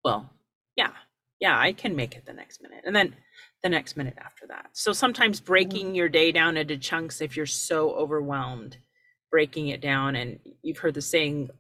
Well, 0.05 0.31
yeah, 0.77 0.93
yeah, 1.41 1.59
I 1.59 1.73
can 1.73 1.97
make 1.97 2.15
it 2.15 2.25
the 2.25 2.33
next 2.33 2.63
minute. 2.63 2.85
And 2.87 2.95
then 2.95 3.17
the 3.63 3.69
next 3.69 3.97
minute 3.97 4.17
after 4.19 4.47
that. 4.49 4.71
So 4.73 4.93
sometimes 4.93 5.39
mm-hmm. 5.39 5.47
breaking 5.47 5.95
your 5.95 6.09
day 6.09 6.33
down 6.33 6.57
into 6.57 6.77
chunks 6.77 7.21
if 7.21 7.37
you're 7.37 7.47
so 7.47 7.93
overwhelmed, 7.93 8.77
breaking 9.31 9.69
it 9.69 9.81
down. 9.81 10.17
And 10.17 10.39
you've 10.63 10.79
heard 10.79 10.95
the 10.95 11.03
saying, 11.03 11.51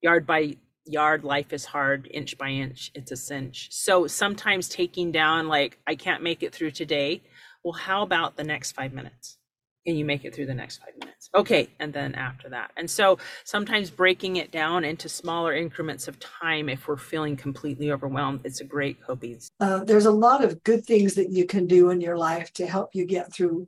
yard 0.00 0.26
by 0.26 0.56
yard, 0.84 1.24
life 1.24 1.52
is 1.52 1.64
hard, 1.64 2.08
inch 2.10 2.36
by 2.38 2.48
inch, 2.48 2.90
it's 2.94 3.12
a 3.12 3.16
cinch. 3.16 3.68
So 3.70 4.06
sometimes 4.06 4.68
taking 4.68 5.12
down, 5.12 5.48
like, 5.48 5.78
I 5.86 5.94
can't 5.94 6.22
make 6.22 6.42
it 6.42 6.52
through 6.52 6.72
today. 6.72 7.22
Well, 7.62 7.74
how 7.74 8.02
about 8.02 8.36
the 8.36 8.44
next 8.44 8.72
five 8.72 8.92
minutes? 8.92 9.38
Can 9.86 9.96
you 9.96 10.04
make 10.04 10.24
it 10.24 10.34
through 10.34 10.46
the 10.46 10.54
next 10.54 10.78
five 10.78 10.94
minutes? 11.00 11.28
Okay. 11.34 11.68
And 11.80 11.92
then 11.92 12.14
after 12.14 12.48
that. 12.50 12.70
And 12.76 12.88
so 12.88 13.18
sometimes 13.44 13.90
breaking 13.90 14.36
it 14.36 14.52
down 14.52 14.84
into 14.84 15.08
smaller 15.08 15.54
increments 15.54 16.06
of 16.06 16.20
time 16.20 16.68
if 16.68 16.86
we're 16.86 16.96
feeling 16.96 17.36
completely 17.36 17.90
overwhelmed, 17.90 18.40
it's 18.44 18.60
a 18.60 18.64
great 18.64 19.02
coping 19.02 19.38
Uh, 19.58 19.82
there's 19.84 20.06
a 20.06 20.12
lot 20.12 20.44
of 20.44 20.62
good 20.62 20.84
things 20.84 21.14
that 21.14 21.30
you 21.30 21.46
can 21.46 21.66
do 21.66 21.90
in 21.90 22.00
your 22.00 22.16
life 22.16 22.52
to 22.54 22.66
help 22.66 22.94
you 22.94 23.04
get 23.06 23.32
through 23.32 23.66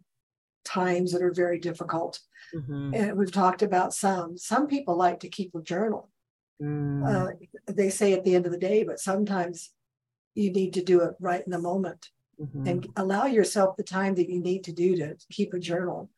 times 0.65 1.13
that 1.13 1.23
are 1.23 1.33
very 1.33 1.59
difficult. 1.59 2.21
Mhm. 2.55 2.95
And 2.95 3.17
we've 3.19 3.33
talked 3.33 3.63
about 3.63 3.93
some. 3.93 4.39
Some 4.39 4.67
people 4.67 4.97
like 4.97 5.21
to 5.21 5.29
keep 5.29 5.55
a 5.55 5.63
journal. 5.63 6.11
Mm. 6.63 7.05
Uh, 7.05 7.73
they 7.73 7.91
say 7.91 8.13
at 8.13 8.25
the 8.25 8.35
end 8.37 8.47
of 8.47 8.53
the 8.53 8.59
day, 8.59 8.85
but 8.85 9.01
sometimes 9.01 9.71
you 10.35 10.53
need 10.53 10.75
to 10.75 10.83
do 10.83 11.03
it 11.03 11.15
right 11.19 11.45
in 11.45 11.51
the 11.51 11.59
moment 11.59 12.11
Mhm. 12.41 12.67
and 12.69 12.89
allow 12.97 13.27
yourself 13.27 13.77
the 13.77 13.83
time 13.83 14.15
that 14.17 14.31
you 14.31 14.41
need 14.41 14.65
to 14.65 14.73
do 14.73 14.97
to 14.97 15.17
keep 15.31 15.55
a 15.55 15.59
journal. 15.59 16.11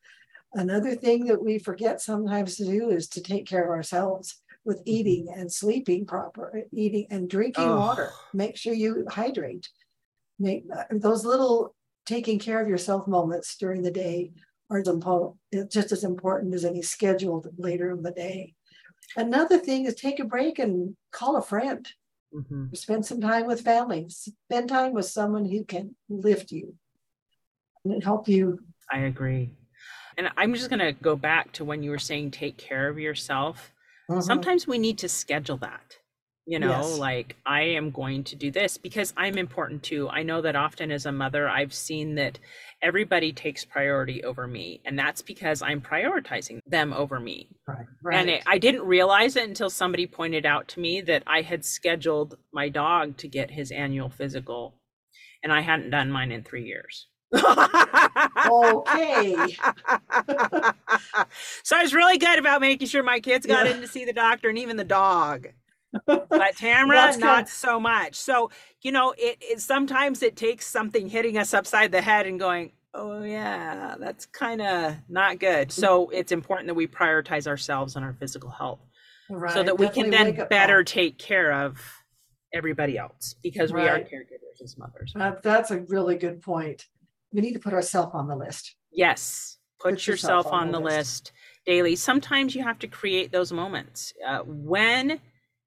Another 0.55 0.95
thing 0.95 1.27
that 1.27 1.43
we 1.43 1.59
forget 1.59 2.01
sometimes 2.01 2.57
to 2.57 2.65
do 2.65 2.91
is 2.91 3.09
to 3.11 3.23
take 3.23 3.47
care 3.47 3.65
of 3.65 3.71
ourselves 3.71 4.43
with 4.65 4.83
eating 4.87 5.29
and 5.35 5.53
sleeping 5.53 6.07
proper, 6.07 6.63
eating 6.73 7.07
and 7.11 7.29
drinking 7.31 7.69
Oh. 7.69 7.77
water. 7.79 8.11
Make 8.33 8.57
sure 8.57 8.75
you 8.75 9.07
hydrate. 9.09 9.69
Make 10.39 10.65
uh, 10.75 10.85
those 10.91 11.25
little 11.25 11.75
taking 12.07 12.39
care 12.39 12.61
of 12.61 12.69
yourself 12.69 13.07
moments 13.07 13.57
during 13.57 13.83
the 13.83 13.91
day 13.91 14.33
are 14.71 14.83
it's 15.53 15.75
just 15.75 15.93
as 15.93 16.05
important 16.05 16.55
as 16.55 16.65
any 16.65 16.83
scheduled 16.83 17.49
later 17.59 17.91
in 17.91 18.03
the 18.03 18.11
day. 18.11 18.55
Another 19.17 19.59
thing 19.59 19.85
is 19.87 19.95
take 19.95 20.19
a 20.19 20.25
break 20.25 20.59
and 20.59 20.97
call 21.13 21.37
a 21.37 21.43
friend 21.43 21.89
Mhm. 22.35 22.77
spend 22.77 23.07
some 23.07 23.21
time 23.21 23.47
with 23.47 23.61
family 23.61 24.07
spend 24.09 24.69
time 24.69 24.93
with 24.93 25.07
someone 25.07 25.45
who 25.45 25.65
can 25.65 25.95
lift 26.09 26.51
you 26.51 26.75
and 27.85 28.03
help 28.03 28.29
you 28.29 28.59
I 28.91 29.01
agree. 29.01 29.51
And 30.17 30.31
I'm 30.37 30.55
just 30.55 30.71
going 30.71 30.81
to 30.81 30.93
go 30.93 31.17
back 31.17 31.53
to 31.53 31.65
when 31.65 31.83
you 31.83 31.91
were 31.91 31.99
saying 31.99 32.31
take 32.31 32.57
care 32.57 32.89
of 32.89 32.99
yourself. 32.99 33.73
Sometimes 34.21 34.67
we 34.67 34.79
need 34.79 34.99
to 34.99 35.09
schedule 35.09 35.57
that. 35.59 35.99
You 36.49 36.61
know, 36.61 36.71
Yes. 36.71 36.99
like 36.99 37.35
I 37.45 37.63
am 37.63 37.91
going 37.91 38.23
to 38.25 38.37
do 38.37 38.53
this 38.53 38.79
because 38.79 39.13
I'm 39.17 39.37
important 39.37 39.83
too. 39.83 40.09
I 40.09 40.23
know 40.23 40.41
that 40.43 40.55
often 40.55 40.93
as 40.93 41.05
a 41.05 41.11
mother, 41.11 41.49
I've 41.49 41.75
seen 41.75 42.15
that 42.15 42.39
everybody 42.81 43.33
takes 43.33 43.65
priority 43.65 44.23
over 44.23 44.47
me. 44.47 44.81
And 44.85 44.97
that's 44.97 45.23
because 45.23 45.61
I'm 45.61 45.81
prioritizing 45.81 46.61
them 46.67 46.93
over 46.93 47.19
me. 47.19 47.49
right, 47.67 47.87
right. 48.01 48.17
And 48.17 48.31
it, 48.31 48.43
I 48.47 48.59
didn't 48.59 48.83
realize 48.83 49.35
it 49.35 49.49
until 49.49 49.71
somebody 49.71 50.07
pointed 50.07 50.47
out 50.47 50.69
to 50.69 50.81
me 50.81 51.01
that 51.01 51.25
I 51.27 51.43
had 51.43 51.65
scheduled 51.65 52.39
my 52.53 52.69
dog 52.69 53.17
to 53.19 53.29
get 53.29 53.51
his 53.51 53.73
annual 53.73 54.09
physical 54.09 54.77
and 55.43 55.53
I 55.53 55.63
hadn't 55.63 55.91
done 55.91 56.13
mine 56.13 56.31
in 56.31 56.45
three 56.45 56.65
years. 56.65 57.09
okay 57.35 57.37
so 61.65 61.77
I 61.77 61.83
was 61.83 61.93
really 61.93 62.19
good 62.19 62.39
about 62.39 62.61
making 62.61 62.87
sure 62.87 63.03
my 63.03 63.19
kids 63.19 63.47
got 63.47 63.67
Yeah. 63.67 63.75
in 63.75 63.81
to 63.81 63.89
see 63.89 64.05
the 64.05 64.13
doctor 64.13 64.49
and 64.49 64.59
even 64.59 64.77
the 64.77 64.85
dog. 64.85 65.49
But 66.07 66.57
Tamara, 66.57 67.17
not 67.17 67.49
so 67.49 67.81
much. 67.81 68.15
So, 68.15 68.51
you 68.83 68.93
know, 68.93 69.15
it, 69.17 69.39
it 69.41 69.61
sometimes 69.61 70.23
it 70.23 70.37
takes 70.37 70.67
something 70.67 71.09
hitting 71.09 71.39
us 71.39 71.55
upside 71.55 71.93
the 71.93 72.03
head 72.03 72.27
and 72.27 72.39
going, 72.39 72.73
oh 72.95 73.23
yeah, 73.23 73.97
that's 73.99 74.27
kind 74.27 74.63
of 74.63 74.97
not 75.09 75.39
good. 75.39 75.73
So 75.73 76.11
it's 76.11 76.33
important 76.33 76.69
that 76.69 76.75
we 76.75 76.87
prioritize 76.87 77.47
ourselves 77.47 77.97
and 77.97 78.05
our 78.05 78.15
physical 78.15 78.51
health 78.51 78.81
right 79.31 79.53
so 79.55 79.63
that 79.63 79.79
we 79.79 79.89
can 79.89 80.11
then 80.11 80.27
wake 80.27 80.39
up 80.39 80.49
better 80.51 80.85
take 80.85 81.19
care 81.19 81.53
of 81.53 81.81
everybody 82.55 82.97
else 82.97 83.35
because 83.43 83.73
we 83.73 83.83
are 83.89 83.99
caregivers 83.99 84.63
as 84.63 84.79
mothers. 84.79 85.13
That- 85.15 85.43
that's 85.43 85.71
a 85.71 85.81
really 85.89 86.17
good 86.17 86.41
point 86.43 86.85
we 87.33 87.41
need 87.41 87.53
to 87.53 87.59
put 87.59 87.73
ourselves 87.75 88.13
on 88.15 88.29
the 88.29 88.37
list 88.37 88.77
Yes, 88.93 89.59
put, 89.79 89.95
Put 89.95 90.07
yourself, 90.07 90.47
on, 90.47 90.73
the 90.73 90.81
list. 90.81 91.33
daily. 91.67 91.97
Sometimes 91.97 92.55
you 92.55 92.63
have 92.63 92.79
to 92.79 92.87
create 92.87 93.31
those 93.31 93.53
moments. 93.53 94.15
Uh, 94.27 94.39
when 94.47 95.21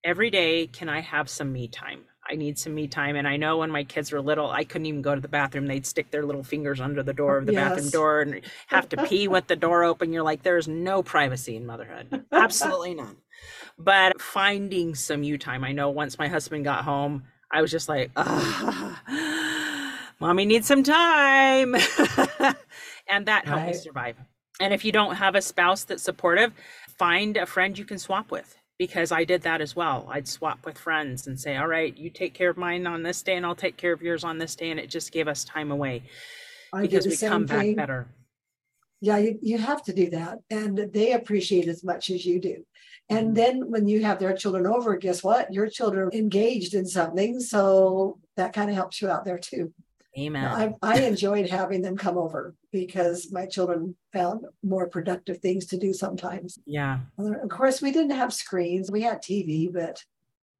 every 0.03 0.29
day 0.29 0.67
can 0.67 0.89
I 0.89 1.01
have 1.01 1.29
some 1.29 1.51
me 1.51 1.67
time? 1.67 2.01
I 2.29 2.35
need 2.35 2.59
some 2.59 2.75
me 2.75 2.87
time. 2.87 3.15
And 3.15 3.27
I 3.27 3.37
know 3.37 3.57
when 3.57 3.71
my 3.71 3.83
kids 3.83 4.11
were 4.11 4.21
little, 4.21 4.51
I 4.51 4.63
couldn't 4.63 4.85
even 4.85 5.01
go 5.01 5.15
to 5.15 5.21
the 5.21 5.27
bathroom. 5.27 5.65
They'd 5.65 5.85
stick 5.85 6.11
their 6.11 6.23
little 6.23 6.43
fingers 6.43 6.79
under 6.79 7.01
the 7.01 7.13
door 7.13 7.39
of 7.39 7.47
the 7.47 7.53
bathroom 7.53 7.89
door 7.89 8.21
and 8.21 8.41
have 8.67 8.87
to 8.89 9.03
pee 9.05 9.27
with 9.27 9.47
the 9.47 9.55
door 9.55 9.83
open. 9.83 10.13
You're 10.13 10.23
like, 10.23 10.43
there's 10.43 10.67
no 10.67 11.01
privacy 11.01 11.55
in 11.55 11.65
motherhood. 11.65 12.25
Absolutely 12.31 12.93
none. 12.93 13.17
But 13.79 14.21
finding 14.21 14.93
some 14.93 15.23
you 15.23 15.39
time. 15.39 15.63
I 15.63 15.71
know 15.71 15.89
once 15.89 16.19
my 16.19 16.27
husband 16.27 16.65
got 16.65 16.83
home, 16.83 17.23
I 17.51 17.61
was 17.61 17.71
just 17.71 17.89
like, 17.89 18.11
mommy 20.19 20.45
needs 20.45 20.67
some 20.67 20.83
time. 20.83 21.73
and 23.07 23.25
that 23.25 23.47
helped 23.47 23.65
me 23.65 23.73
survive. 23.73 24.17
And 24.59 24.73
if 24.73 24.85
you 24.85 24.91
don't 24.91 25.15
have 25.15 25.33
a 25.35 25.41
spouse 25.41 25.85
that's 25.85 26.03
supportive, 26.03 26.53
find 26.99 27.37
a 27.37 27.47
friend 27.47 27.77
you 27.77 27.85
can 27.85 27.97
swap 27.97 28.29
with. 28.29 28.58
Because 28.79 29.11
I 29.11 29.25
did 29.25 29.41
that 29.41 29.59
as 29.59 29.75
well. 29.75 30.07
I'd 30.09 30.27
swap 30.27 30.65
with 30.65 30.77
friends 30.77 31.27
and 31.27 31.37
say, 31.39 31.57
all 31.57 31.67
right, 31.67 31.95
you 31.95 32.09
take 32.09 32.33
care 32.33 32.49
of 32.49 32.57
mine 32.57 32.87
on 32.87 33.03
this 33.03 33.21
day 33.21 33.35
and 33.35 33.45
I'll 33.45 33.53
take 33.53 33.75
care 33.75 33.91
of 33.91 34.01
yours 34.01 34.23
on 34.23 34.37
this 34.37 34.55
day. 34.55 34.71
And 34.71 34.79
it 34.79 34.89
just 34.89 35.11
gave 35.11 35.27
us 35.27 35.43
time 35.43 35.69
away 35.69 36.01
I 36.71 36.81
because 36.83 37.05
we 37.05 37.17
come 37.17 37.45
back 37.45 37.75
better. 37.75 38.07
Yeah, 39.01 39.17
you, 39.17 39.37
you 39.41 39.57
have 39.57 39.83
to 39.83 39.93
do 39.93 40.09
that. 40.11 40.39
And 40.49 40.77
they 40.93 41.11
appreciate 41.11 41.67
as 41.67 41.83
much 41.83 42.09
as 42.09 42.25
you 42.25 42.39
do. 42.39 42.65
And 43.09 43.31
Mhm. 43.31 43.35
then 43.35 43.69
when 43.69 43.87
you 43.87 44.03
have 44.03 44.17
their 44.17 44.33
children 44.35 44.65
over, 44.65 44.95
guess 44.95 45.23
what? 45.23 45.53
Your 45.53 45.67
children 45.67 46.07
are 46.07 46.13
engaged 46.13 46.73
in 46.73 46.85
something. 46.85 47.41
So 47.41 48.19
that 48.37 48.53
kind 48.53 48.69
of 48.69 48.77
helps 48.77 49.01
you 49.01 49.09
out 49.09 49.25
there 49.25 49.39
too. 49.39 49.73
Amen. 50.19 50.45
I, 50.45 50.73
I 50.81 51.01
enjoyed 51.01 51.49
having 51.49 51.81
them 51.81 51.95
come 51.97 52.17
over 52.17 52.55
because 52.71 53.31
my 53.31 53.45
children 53.45 53.95
found 54.13 54.45
more 54.63 54.87
productive 54.89 55.37
things 55.39 55.65
to 55.67 55.77
do 55.77 55.93
sometimes. 55.93 56.59
yeah. 56.65 56.99
Of 57.17 57.49
course, 57.49 57.81
we 57.81 57.91
didn't 57.91 58.11
have 58.17 58.33
screens. 58.33 58.91
We 58.91 59.01
had 59.01 59.21
TV, 59.21 59.71
but 59.71 59.91
it 59.91 60.03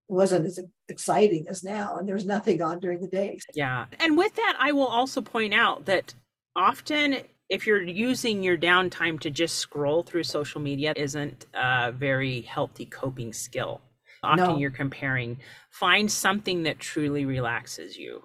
wasn't 0.08 0.46
as 0.46 0.60
exciting 0.88 1.48
as 1.50 1.64
now. 1.64 1.98
And 1.98 2.08
there's 2.08 2.26
nothing 2.26 2.62
on 2.62 2.80
during 2.80 3.02
the 3.02 3.08
day. 3.08 3.40
Yeah. 3.54 3.86
And 4.00 4.18
with 4.18 4.36
that, 4.36 4.56
I 4.60 4.72
will 4.72 4.88
also 4.88 5.22
point 5.22 5.54
out 5.54 5.86
that 5.86 6.14
often 6.56 7.18
if 7.50 7.66
you're 7.68 7.82
using 7.82 8.44
your 8.44 8.58
downtime 8.58 9.20
to 9.22 9.30
just 9.30 9.56
scroll 9.58 10.04
through 10.04 10.24
social 10.24 10.62
media 10.62 10.94
isn't 10.96 11.48
a 11.54 11.92
very 11.92 12.42
healthy 12.42 12.86
coping 12.86 13.34
skill. 13.34 13.82
Often 14.22 14.46
No. 14.46 14.58
you're 14.58 14.70
comparing, 14.72 15.38
find 15.72 16.12
something 16.12 16.64
that 16.64 16.78
truly 16.80 17.26
relaxes 17.26 17.98
you 17.98 18.24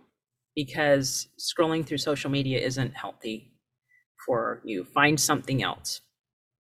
because 0.55 1.29
scrolling 1.39 1.85
through 1.85 1.99
social 1.99 2.31
media 2.31 2.59
isn't 2.61 2.95
healthy 2.97 3.53
for 4.25 4.61
you. 4.65 4.85
Find 4.85 5.19
something 5.19 5.63
else. 5.63 6.01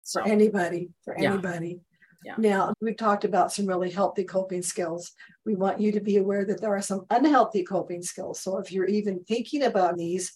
for 0.02 0.20
So, 0.20 0.22
anybody, 0.22 0.90
for 1.02 1.16
Yeah. 1.18 1.32
anybody. 1.32 1.80
Yeah. 2.24 2.34
Now, 2.38 2.74
we've 2.80 2.96
talked 2.96 3.24
about 3.24 3.52
some 3.52 3.66
really 3.66 3.90
healthy 3.90 4.24
coping 4.24 4.62
skills. 4.62 5.12
We 5.46 5.54
want 5.54 5.80
you 5.80 5.92
to 5.92 6.00
be 6.00 6.16
aware 6.18 6.44
that 6.44 6.60
there 6.60 6.74
are 6.74 6.82
some 6.82 7.06
unhealthy 7.10 7.64
coping 7.64 8.02
skills. 8.02 8.40
So 8.40 8.58
if 8.58 8.70
you're 8.72 8.86
even 8.86 9.24
thinking 9.24 9.62
about 9.62 9.96
these, 9.96 10.32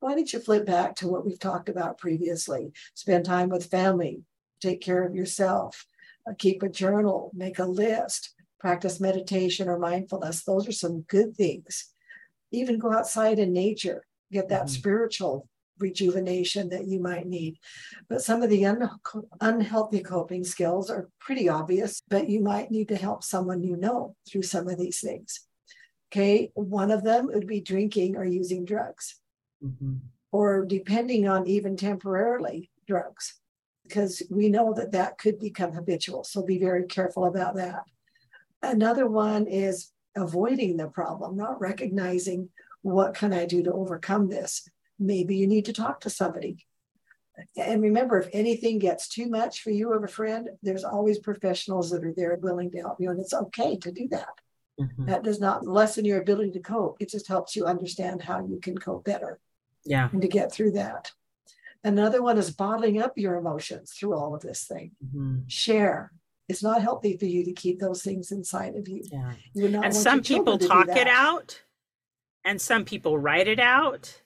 why 0.00 0.14
don't 0.14 0.32
you 0.32 0.38
flip 0.38 0.66
back 0.66 0.94
to 0.96 1.08
what 1.08 1.24
we've 1.26 1.38
talked 1.38 1.68
about 1.68 1.98
previously? 1.98 2.72
Spend 2.94 3.24
time 3.24 3.48
with 3.48 3.66
family, 3.70 4.22
take 4.60 4.80
care 4.80 5.04
of 5.04 5.14
yourself, 5.14 5.84
uh, 6.28 6.34
keep 6.38 6.62
a 6.62 6.68
journal, 6.68 7.32
make 7.34 7.58
a 7.58 7.64
list, 7.64 8.34
practice 8.60 9.00
meditation 9.00 9.68
or 9.68 9.78
mindfulness. 9.78 10.44
Those 10.44 10.68
are 10.68 10.72
some 10.72 11.02
good 11.02 11.36
things. 11.36 11.92
Even 12.50 12.78
go 12.78 12.92
outside 12.92 13.38
in 13.38 13.52
nature, 13.52 14.04
get 14.30 14.48
that 14.48 14.66
Mhm. 14.66 14.70
spiritual 14.70 15.48
rejuvenation 15.78 16.68
that 16.70 16.86
you 16.86 16.98
might 16.98 17.26
need. 17.26 17.58
But 18.08 18.22
some 18.22 18.42
of 18.42 18.50
the 18.50 18.66
un- 18.66 18.90
unhealthy 19.40 20.00
coping 20.00 20.44
skills 20.44 20.90
are 20.90 21.08
pretty 21.20 21.48
obvious, 21.48 22.02
but 22.08 22.28
you 22.28 22.40
might 22.40 22.70
need 22.70 22.88
to 22.88 22.96
help 22.96 23.22
someone 23.22 23.62
you 23.62 23.76
know 23.76 24.16
through 24.28 24.42
some 24.42 24.68
of 24.68 24.78
these 24.78 25.00
things. 25.00 25.46
Okay, 26.10 26.50
one 26.54 26.90
of 26.90 27.04
them 27.04 27.26
would 27.26 27.46
be 27.46 27.60
drinking 27.60 28.16
or 28.16 28.24
using 28.24 28.64
drugs, 28.64 29.20
Mhm. 29.62 30.00
or 30.32 30.64
depending 30.64 31.28
on 31.28 31.46
even 31.46 31.76
temporarily 31.76 32.70
drugs, 32.86 33.38
because 33.84 34.22
we 34.30 34.48
know 34.48 34.72
that 34.72 34.92
that 34.92 35.18
could 35.18 35.38
become 35.38 35.72
habitual. 35.72 36.24
So 36.24 36.42
be 36.42 36.58
very 36.58 36.86
careful 36.86 37.26
about 37.26 37.56
that. 37.56 37.84
Another 38.62 39.06
one 39.06 39.46
is 39.46 39.92
avoiding 40.18 40.76
the 40.76 40.88
problem, 40.88 41.36
not 41.36 41.60
recognizing 41.60 42.50
what 42.82 43.14
can 43.14 43.32
I 43.32 43.46
do 43.46 43.62
to 43.62 43.72
overcome 43.72 44.28
this. 44.28 44.68
Maybe 44.98 45.36
you 45.36 45.46
need 45.46 45.64
to 45.66 45.72
talk 45.72 46.00
to 46.02 46.10
somebody. 46.10 46.66
And 47.56 47.82
remember, 47.82 48.18
if 48.18 48.28
anything 48.32 48.78
gets 48.78 49.08
too 49.08 49.28
much 49.28 49.62
for 49.62 49.70
you 49.70 49.90
or 49.92 50.04
a 50.04 50.08
friend, 50.08 50.50
there's 50.62 50.84
always 50.84 51.18
professionals 51.20 51.90
that 51.90 52.04
are 52.04 52.12
there 52.12 52.36
willing 52.36 52.70
to 52.72 52.78
help 52.80 53.00
you, 53.00 53.10
and 53.10 53.20
it's 53.20 53.34
okay 53.34 53.76
to 53.76 53.92
do 53.92 54.08
that. 54.08 54.40
Mhm. 54.80 55.06
That 55.06 55.22
does 55.22 55.40
not 55.40 55.66
lessen 55.66 56.04
your 56.04 56.20
ability 56.20 56.50
to 56.52 56.60
cope. 56.60 56.96
It 57.00 57.08
just 57.10 57.28
helps 57.28 57.54
you 57.54 57.64
understand 57.64 58.22
how 58.22 58.44
you 58.44 58.58
can 58.60 58.76
cope 58.78 59.04
better 59.04 59.40
Yeah. 59.84 60.08
and 60.12 60.22
to 60.22 60.28
get 60.28 60.52
through 60.52 60.72
that. 60.72 61.12
Another 61.84 62.22
one 62.22 62.38
is 62.38 62.50
bottling 62.50 63.00
up 63.00 63.16
your 63.16 63.36
emotions 63.36 63.92
through 63.92 64.14
all 64.14 64.34
of 64.34 64.42
this 64.42 64.64
thing. 64.66 64.96
Mhm. 65.04 65.44
Share. 65.48 66.12
It's 66.48 66.62
not 66.62 66.80
healthy 66.82 67.16
for 67.16 67.26
you 67.26 67.44
to 67.44 67.52
keep 67.52 67.78
those 67.78 68.02
things 68.02 68.32
inside 68.32 68.74
of 68.76 68.88
you. 68.88 69.02
Yeah. 69.12 69.32
You 69.54 69.80
and 69.82 69.94
some 69.94 70.22
people 70.22 70.58
talk 70.58 70.88
it 70.88 71.06
out 71.06 71.60
and 72.44 72.60
some 72.60 72.84
people 72.84 73.18
write 73.18 73.48
it 73.48 73.60
out 73.60 74.22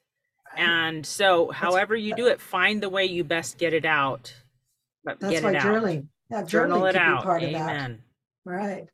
and 0.57 1.05
so 1.05 1.51
however 1.51 1.97
you 1.97 2.15
do 2.15 2.27
it 2.27 2.41
find 2.41 2.83
the 2.83 2.89
way 2.91 3.05
you 3.07 3.25
best 3.25 3.57
get 3.57 3.73
it 3.73 3.87
out 3.87 4.35
but 5.03 5.19
That's 5.19 5.33
get 5.33 5.43
why 5.43 5.51
it 5.53 5.57
out 5.57 5.65
journaling, 5.65 6.07
yeah, 6.31 6.43
journal 6.43 6.83
journaling 6.83 6.91
it 6.91 6.93
could 6.93 6.99
be 6.99 6.99
out 7.01 7.23
part 7.23 7.43
of 7.43 7.53
that. 7.53 7.71
amen 7.71 8.03
Right. 8.45 8.87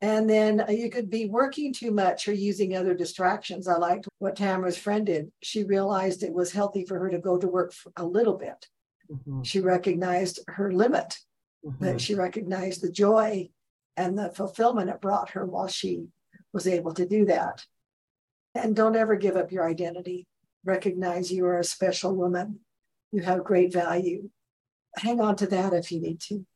And 0.00 0.28
then 0.28 0.60
uh, 0.60 0.70
you 0.70 0.90
could 0.90 1.08
be 1.08 1.26
working 1.26 1.72
too 1.72 1.92
much 1.92 2.26
or 2.26 2.32
using 2.32 2.76
other 2.76 2.94
distractions. 2.94 3.68
I 3.68 3.76
liked 3.76 4.08
what 4.18 4.34
Tamara's 4.34 4.76
friend 4.76 5.06
did. 5.06 5.30
She 5.40 5.62
realized 5.62 6.24
it 6.24 6.32
was 6.34 6.50
healthy 6.50 6.84
for 6.84 6.98
her 6.98 7.08
to 7.08 7.20
go 7.20 7.38
to 7.38 7.46
work 7.46 7.72
a 7.96 8.04
little 8.04 8.36
bit. 8.36 8.66
Mhm, 9.08 9.44
She 9.46 9.60
recognized 9.60 10.40
her 10.48 10.72
limit, 10.72 11.16
mhm. 11.64 11.76
but 11.78 12.00
she 12.00 12.14
recognized 12.14 12.82
the 12.82 12.90
joy 12.90 13.50
and 13.96 14.18
the 14.18 14.30
fulfillment 14.30 14.90
it 14.90 15.00
brought 15.00 15.30
her 15.30 15.44
while 15.44 15.68
she 15.68 16.06
was 16.52 16.66
able 16.66 16.94
to 16.94 17.06
do 17.06 17.24
that. 17.26 17.64
And 18.54 18.76
don't 18.76 18.96
ever 18.96 19.16
give 19.16 19.36
up 19.36 19.52
your 19.52 19.66
identity. 19.68 20.26
Recognize 20.64 21.32
you 21.32 21.44
are 21.46 21.58
a 21.58 21.64
special 21.64 22.14
woman. 22.14 22.60
You 23.10 23.22
have 23.22 23.44
great 23.44 23.72
value. 23.72 24.30
Hang 24.96 25.20
on 25.20 25.36
to 25.36 25.46
that 25.46 25.72
if 25.72 25.90
you 25.90 26.00
need 26.00 26.20
to, 26.28 26.46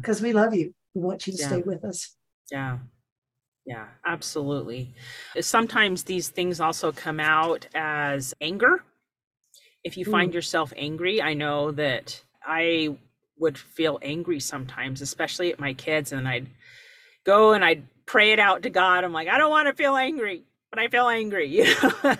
because 0.00 0.20
we 0.20 0.32
love 0.32 0.54
you. 0.54 0.74
We 0.94 1.02
want 1.02 1.26
you 1.26 1.32
to 1.32 1.38
Yeah. 1.38 1.48
stay 1.48 1.62
with 1.62 1.84
us. 1.84 2.16
Yeah. 2.50 2.78
Yeah, 3.66 3.88
absolutely. 4.04 4.94
Sometimes 5.40 6.04
these 6.04 6.28
things 6.28 6.60
also 6.60 6.92
come 6.92 7.18
out 7.18 7.66
as 7.74 8.32
anger. 8.40 8.84
If 9.82 9.96
you 9.96 10.04
find 10.04 10.32
yourself 10.32 10.72
angry, 10.76 11.20
I 11.20 11.34
know 11.34 11.72
that 11.72 12.22
I 12.44 12.96
would 13.38 13.58
feel 13.58 13.98
angry 14.02 14.40
sometimes, 14.40 15.00
especially 15.00 15.52
at 15.52 15.60
my 15.60 15.74
kids, 15.74 16.12
and 16.12 16.26
I'd 16.26 16.46
go 17.24 17.52
and 17.52 17.64
I'd 17.64 17.84
pray 18.06 18.32
it 18.32 18.38
out 18.38 18.62
to 18.62 18.70
God. 18.70 19.04
I'm 19.04 19.12
like, 19.12 19.28
I 19.28 19.38
don't 19.38 19.50
want 19.50 19.68
to 19.68 19.74
feel 19.74 19.96
angry, 19.96 20.44
but 20.70 20.78
I 20.78 20.88
feel 20.88 21.08
angry, 21.08 21.46
you 21.56 21.64
know. 21.64 22.16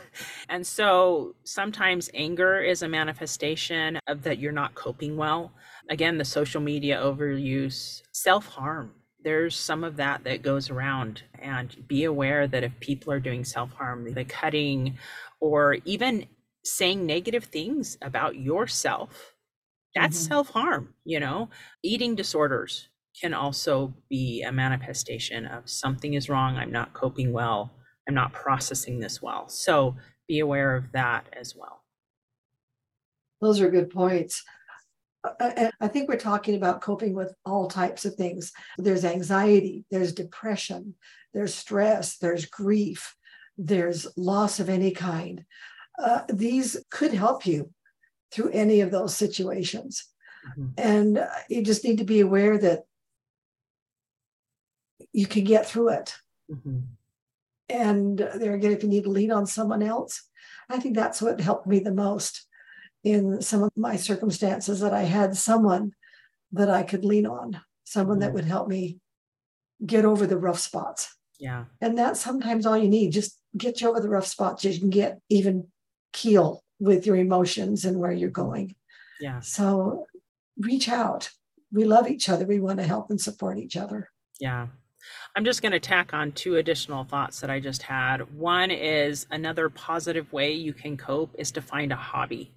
and 0.49 0.67
so 0.67 1.35
sometimes 1.45 2.11
anger 2.15 2.61
is 2.61 2.83
a 2.83 2.89
manifestation 2.89 3.99
of 4.07 4.23
that 4.25 4.39
you're 4.39 4.53
not 4.53 4.75
coping 4.75 5.17
well. 5.17 5.53
Again, 5.89 6.19
the 6.19 6.25
social 6.25 6.61
media 6.61 7.01
overuse, 7.01 8.03
self-harm 8.13 8.93
there's 9.27 9.57
some 9.57 9.83
of 9.83 9.97
that 9.97 10.23
that 10.23 10.41
goes 10.41 10.71
around 10.71 11.25
and 11.41 11.89
be 11.89 12.05
aware 12.05 12.47
that 12.47 12.63
if 12.63 12.79
people 12.79 13.13
are 13.13 13.19
doing 13.19 13.45
self-harm 13.45 14.15
the 14.15 14.25
cutting 14.25 14.97
or 15.41 15.79
even 15.85 16.25
saying 16.63 17.05
negative 17.05 17.43
things 17.43 17.99
about 18.03 18.37
yourself 18.37 19.35
that's 19.97 20.19
Mhm. 20.19 20.29
self-harm 20.29 20.95
you 21.05 21.19
know 21.21 21.49
eating 21.83 22.15
disorders 22.15 22.89
can 23.21 23.33
also 23.35 23.95
be 24.11 24.43
a 24.43 24.53
manifestation 24.53 25.47
of 25.47 25.69
something 25.69 26.15
is 26.15 26.29
wrong 26.29 26.57
i'm 26.57 26.73
not 26.73 26.93
coping 26.95 27.33
well 27.33 27.73
i'm 28.09 28.15
not 28.15 28.33
processing 28.33 29.01
this 29.01 29.21
well 29.23 29.49
so 29.49 29.97
be 30.29 30.39
aware 30.41 30.77
of 30.77 30.93
that 30.93 31.27
as 31.33 31.55
well 31.57 31.83
Those 33.41 33.61
are 33.61 33.71
good 33.71 33.91
points. 33.91 34.43
Uh, 35.25 35.71
I 35.81 35.89
think 35.89 36.09
we're 36.09 36.17
talking 36.31 36.55
about 36.57 36.81
coping 36.81 37.15
with 37.15 37.35
all 37.45 37.69
types 37.69 38.05
of 38.05 38.15
things. 38.15 38.53
There's 38.79 39.05
anxiety, 39.05 39.85
there's 39.91 40.13
depression, 40.13 40.95
there's 41.35 41.55
stress, 41.55 42.17
there's 42.19 42.47
grief, 42.47 43.15
there's 43.59 44.07
loss 44.17 44.61
of 44.61 44.69
any 44.69 44.93
kind. 44.93 45.45
Uh, 45.99 46.23
these 46.33 46.77
could 46.91 47.13
help 47.13 47.45
you 47.47 47.71
through 48.33 48.51
any 48.51 48.81
of 48.81 48.91
those 48.91 49.15
situations. 49.17 50.05
Mhm. 50.59 50.73
And 50.79 51.19
uh, 51.19 51.29
you 51.49 51.63
just 51.63 51.85
need 51.85 51.99
to 51.99 52.05
be 52.05 52.21
aware 52.21 52.59
that 52.59 52.85
you 55.13 55.27
can 55.27 55.45
get 55.45 55.67
through 55.67 55.91
it. 55.91 56.15
Mhm. 56.51 56.83
And 57.69 58.19
there 58.19 58.55
again, 58.55 58.73
if 58.73 58.83
you 58.83 58.89
need 58.89 59.05
to 59.05 59.11
lean 59.11 59.33
on 59.33 59.47
someone 59.47 59.83
else, 59.83 60.23
I 60.69 60.79
think 60.79 60.95
that's 60.95 61.21
what 61.21 61.41
helped 61.41 61.67
me 61.67 61.79
the 61.81 61.93
most 61.93 62.47
in 63.03 63.41
some 63.43 63.63
of 63.63 63.71
my 63.77 63.97
circumstances 63.97 64.81
that 64.81 64.93
I 64.93 65.03
had 65.03 65.37
someone 65.37 65.93
that 66.53 66.71
I 66.71 66.83
could 66.83 67.05
lean 67.05 67.27
on, 67.27 67.61
someone 67.85 68.21
that 68.21 68.31
Mhm. 68.31 68.35
would 68.35 68.45
help 68.45 68.69
me 68.69 69.01
get 69.85 70.05
over 70.05 70.27
the 70.27 70.39
rough 70.39 70.59
spots. 70.61 71.15
yeah 71.39 71.67
And 71.83 71.99
that's 71.99 72.21
sometimes 72.21 72.65
all 72.65 72.79
you 72.79 72.89
need, 72.89 73.13
just 73.13 73.39
get 73.57 73.81
you 73.81 73.89
over 73.91 74.01
the 74.01 74.09
rough 74.09 74.27
spots. 74.27 74.65
You 74.65 74.79
can 74.79 74.89
get 74.91 75.21
even 75.29 75.71
keel 76.13 76.63
with 76.79 77.07
your 77.07 77.17
emotions 77.17 77.85
and 77.85 77.99
where 77.99 78.13
you're 78.13 78.31
going. 78.31 78.75
yeah 79.21 79.41
So 79.41 80.07
reach 80.59 80.89
out. 80.89 81.31
We 81.73 81.85
love 81.85 82.09
each 82.09 82.29
other. 82.29 82.47
We 82.47 82.61
want 82.61 82.79
to 82.79 82.85
help 82.87 83.11
and 83.11 83.21
support 83.21 83.59
each 83.59 83.77
other. 83.77 84.11
Yeah. 84.41 84.69
I'm 85.37 85.45
just 85.45 85.63
going 85.63 85.73
to 85.73 85.81
tack 85.81 86.13
on 86.15 86.33
two 86.33 86.57
additional 86.57 87.05
thoughts 87.05 87.41
that 87.41 87.51
I 87.51 87.61
just 87.61 87.83
had. 87.83 88.35
One 88.37 88.71
is 88.71 89.27
another 89.31 89.69
positive 89.69 90.33
way 90.33 90.53
you 90.53 90.73
can 90.73 90.97
cope 90.97 91.35
is 91.39 91.53
to 91.53 91.61
find 91.61 91.93
a 91.93 91.97
hobby. 91.97 92.53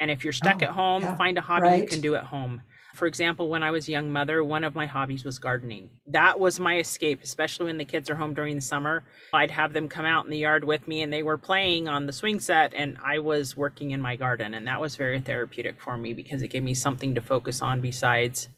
And 0.00 0.10
if 0.10 0.24
you're 0.24 0.32
stuck 0.32 0.60
Oh, 0.62 0.66
at 0.66 0.70
home, 0.70 1.02
yeah, 1.02 1.16
find 1.16 1.38
a 1.38 1.40
hobby 1.40 1.78
you 1.78 1.86
can 1.86 2.00
do 2.00 2.14
at 2.16 2.24
home. 2.24 2.60
For 2.94 3.06
example, 3.06 3.48
when 3.48 3.64
I 3.64 3.72
was 3.72 3.88
a 3.88 3.90
young 3.90 4.12
mother, 4.12 4.44
one 4.44 4.62
of 4.62 4.76
my 4.76 4.86
hobbies 4.86 5.24
was 5.24 5.40
gardening. 5.40 5.90
That 6.06 6.38
was 6.38 6.60
my 6.60 6.78
escape, 6.78 7.20
especially 7.24 7.66
when 7.66 7.78
the 7.78 7.84
kids 7.84 8.08
are 8.08 8.14
home 8.14 8.34
during 8.34 8.54
the 8.54 8.60
summer. 8.60 9.04
I'd 9.32 9.50
have 9.50 9.72
them 9.72 9.88
come 9.88 10.04
out 10.04 10.24
in 10.24 10.30
the 10.30 10.38
yard 10.38 10.62
with 10.62 10.86
me 10.86 11.02
and 11.02 11.12
they 11.12 11.24
were 11.24 11.36
playing 11.36 11.88
on 11.88 12.06
the 12.06 12.12
swing 12.12 12.38
set 12.38 12.72
and 12.72 12.96
I 13.04 13.18
was 13.18 13.56
working 13.56 13.90
in 13.90 14.00
my 14.00 14.14
garden. 14.14 14.54
And 14.54 14.68
that 14.68 14.80
was 14.80 14.94
very 14.94 15.20
therapeutic 15.20 15.80
for 15.80 15.96
me 15.96 16.14
because 16.14 16.42
it 16.42 16.48
gave 16.48 16.62
me 16.62 16.74
something 16.74 17.16
to 17.16 17.20
focus 17.20 17.60
on 17.60 17.80
besides 17.80 18.48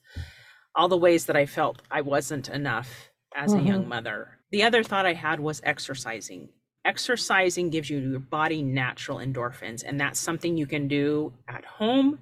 all 0.74 0.88
the 0.88 0.98
ways 0.98 1.24
that 1.26 1.36
I 1.36 1.46
felt 1.46 1.80
I 1.90 2.02
wasn't 2.02 2.50
enough 2.50 3.10
as 3.34 3.52
mm-hmm. 3.52 3.60
a 3.60 3.68
young 3.68 3.80
mm-hmm. 3.80 3.88
mother. 3.88 4.38
The 4.50 4.64
other 4.64 4.82
thought 4.82 5.06
I 5.06 5.14
had 5.14 5.40
was 5.40 5.62
exercising. 5.64 6.50
Exercising 6.84 7.70
gives 7.70 7.90
you 7.90 7.98
your 7.98 8.20
body 8.20 8.62
natural 8.62 9.18
endorphins, 9.18 9.82
and 9.84 9.98
that's 9.98 10.20
something 10.20 10.56
you 10.56 10.66
can 10.66 10.86
do 10.86 11.32
at 11.48 11.64
home 11.64 12.20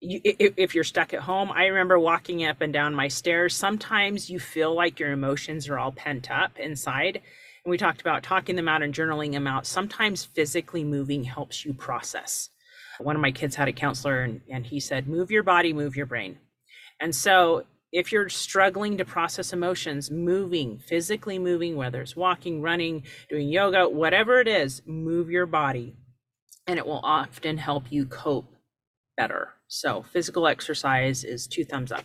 you, 0.00 0.20
if 0.24 0.74
you're 0.74 0.84
stuck 0.84 1.12
at 1.12 1.20
home, 1.20 1.50
I 1.52 1.66
remember 1.66 1.98
walking 1.98 2.44
up 2.44 2.60
and 2.60 2.72
down 2.72 2.94
my 2.94 3.08
stairs. 3.08 3.54
Sometimes 3.54 4.30
you 4.30 4.40
feel 4.40 4.74
like 4.74 4.98
your 4.98 5.12
emotions 5.12 5.68
are 5.68 5.78
all 5.78 5.92
pent 5.92 6.30
up 6.30 6.58
inside. 6.58 7.20
And 7.64 7.70
we 7.70 7.76
talked 7.76 8.00
about 8.00 8.22
talking 8.22 8.56
them 8.56 8.68
out 8.68 8.82
and 8.82 8.94
journaling 8.94 9.32
them 9.32 9.46
out. 9.46 9.66
Sometimes 9.66 10.24
physically 10.24 10.84
moving 10.84 11.24
helps 11.24 11.64
you 11.64 11.74
process. 11.74 12.48
One 12.98 13.16
of 13.16 13.22
my 13.22 13.32
kids 13.32 13.56
had 13.56 13.68
a 13.68 13.72
counselor 13.72 14.22
and, 14.22 14.40
and 14.50 14.66
he 14.66 14.80
said, 14.80 15.06
Move 15.06 15.30
your 15.30 15.42
body, 15.42 15.72
move 15.72 15.96
your 15.96 16.06
brain. 16.06 16.38
And 16.98 17.14
so 17.14 17.64
if 17.92 18.12
you're 18.12 18.28
struggling 18.28 18.98
to 18.98 19.04
process 19.04 19.52
emotions, 19.52 20.10
moving, 20.10 20.78
physically 20.78 21.38
moving, 21.38 21.76
whether 21.76 22.00
it's 22.00 22.16
walking, 22.16 22.62
running, 22.62 23.04
doing 23.28 23.48
yoga, 23.48 23.88
whatever 23.88 24.40
it 24.40 24.48
is, 24.48 24.80
move 24.86 25.30
your 25.30 25.46
body. 25.46 25.96
And 26.66 26.78
it 26.78 26.86
will 26.86 27.00
often 27.02 27.58
help 27.58 27.90
you 27.90 28.06
cope 28.06 28.54
better. 29.16 29.54
So 29.70 30.02
physical 30.02 30.48
exercise 30.48 31.22
is 31.22 31.46
two 31.46 31.64
thumbs 31.64 31.92
up. 31.92 32.04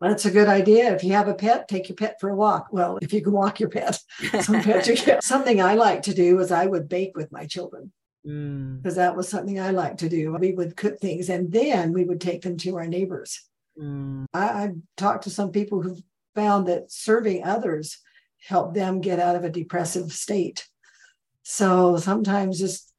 That's 0.00 0.24
a 0.24 0.30
good 0.30 0.48
idea. 0.48 0.94
If 0.94 1.04
you 1.04 1.12
have 1.12 1.28
a 1.28 1.34
pet, 1.34 1.68
take 1.68 1.90
your 1.90 1.96
pet 1.96 2.16
for 2.18 2.30
a 2.30 2.34
walk. 2.34 2.68
Well, 2.72 2.98
if 3.02 3.12
you 3.12 3.22
can 3.22 3.34
walk 3.34 3.60
your 3.60 3.68
pet, 3.68 3.98
some 4.40 4.62
pet 4.62 5.22
something 5.22 5.60
I 5.60 5.74
like 5.74 6.02
to 6.02 6.14
do 6.14 6.40
is 6.40 6.50
I 6.50 6.64
would 6.64 6.88
bake 6.88 7.14
with 7.14 7.30
my 7.30 7.46
children 7.46 7.92
because 8.24 8.94
mm. 8.94 8.96
that 8.96 9.14
was 9.14 9.28
something 9.28 9.60
I 9.60 9.70
like 9.70 9.98
to 9.98 10.08
do. 10.08 10.32
We 10.32 10.52
would 10.52 10.76
cook 10.76 10.98
things 10.98 11.28
and 11.28 11.52
then 11.52 11.92
we 11.92 12.04
would 12.04 12.22
take 12.22 12.40
them 12.40 12.56
to 12.58 12.76
our 12.76 12.86
neighbors. 12.86 13.38
Mm. 13.78 14.24
I, 14.32 14.44
I 14.46 14.70
talked 14.96 15.24
to 15.24 15.30
some 15.30 15.52
people 15.52 15.82
who 15.82 15.98
found 16.34 16.68
that 16.68 16.90
serving 16.90 17.44
others 17.44 17.98
helped 18.46 18.74
them 18.74 19.02
get 19.02 19.20
out 19.20 19.36
of 19.36 19.44
a 19.44 19.50
depressive 19.50 20.10
state. 20.10 20.66
So 21.42 21.98
sometimes 21.98 22.58
just 22.58 22.92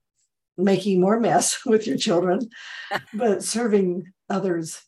making 0.58 1.00
more 1.00 1.20
mess 1.20 1.60
with 1.66 1.88
your 1.88 1.98
children, 1.98 2.50
but 3.14 3.44
serving 3.44 4.12
others 4.30 4.82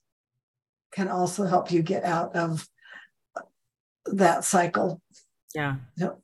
can 0.91 1.07
also 1.07 1.45
help 1.45 1.71
you 1.71 1.81
get 1.81 2.03
out 2.03 2.35
of 2.35 2.67
that 4.05 4.43
cycle. 4.43 5.01
Yeah. 5.53 5.75
Yep. 5.97 6.19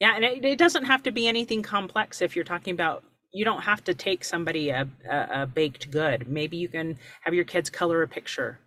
Yeah. 0.00 0.12
And 0.14 0.24
it, 0.24 0.44
it, 0.44 0.58
doesn't 0.58 0.84
have 0.84 1.02
to 1.04 1.10
be 1.10 1.26
anything 1.26 1.62
complex 1.62 2.22
if 2.22 2.36
you're 2.36 2.44
talking 2.44 2.72
about, 2.72 3.04
you 3.32 3.44
don't 3.44 3.62
have 3.62 3.82
to 3.84 3.94
take 3.94 4.24
somebody 4.24 4.70
a, 4.70 4.88
a, 5.10 5.42
a 5.42 5.46
baked 5.46 5.90
good. 5.90 6.28
Maybe 6.28 6.56
you 6.56 6.68
can 6.68 6.98
have 7.22 7.34
your 7.34 7.44
kids 7.44 7.68
color 7.70 8.02
a 8.02 8.08
picture 8.08 8.60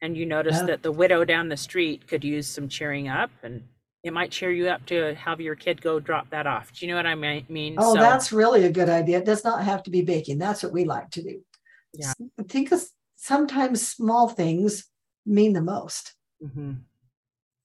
and 0.00 0.16
you 0.16 0.26
notice 0.26 0.58
yeah. 0.58 0.66
that 0.66 0.82
the 0.82 0.92
widow 0.92 1.24
down 1.24 1.48
the 1.48 1.56
street 1.56 2.06
could 2.06 2.24
use 2.24 2.46
some 2.46 2.68
cheering 2.68 3.08
up 3.08 3.30
and 3.42 3.64
it 4.04 4.12
might 4.12 4.30
cheer 4.30 4.50
you 4.50 4.68
up 4.68 4.84
to 4.86 5.14
have 5.14 5.40
your 5.40 5.54
kid 5.54 5.80
go 5.80 5.98
drop 5.98 6.28
that 6.30 6.46
off. 6.46 6.70
Do 6.72 6.84
you 6.84 6.92
know 6.92 6.96
what 6.96 7.06
I 7.06 7.14
mean? 7.14 7.76
Oh, 7.78 7.94
so, 7.94 8.00
that's 8.00 8.32
really 8.32 8.64
a 8.66 8.70
good 8.70 8.90
idea. 8.90 9.18
It 9.18 9.24
does 9.24 9.42
not 9.42 9.64
have 9.64 9.82
to 9.84 9.90
be 9.90 10.02
baking. 10.02 10.38
That's 10.38 10.62
what 10.62 10.72
we 10.72 10.84
like 10.84 11.10
to 11.12 11.22
do. 11.22 11.40
Yeah. 11.94 12.12
I 12.38 12.42
think 12.42 12.70
sometimes 13.16 13.88
small 13.88 14.28
things 14.28 14.84
mean 15.24 15.54
the 15.54 15.62
most. 15.62 16.14
Mm-hmm. 16.44 16.72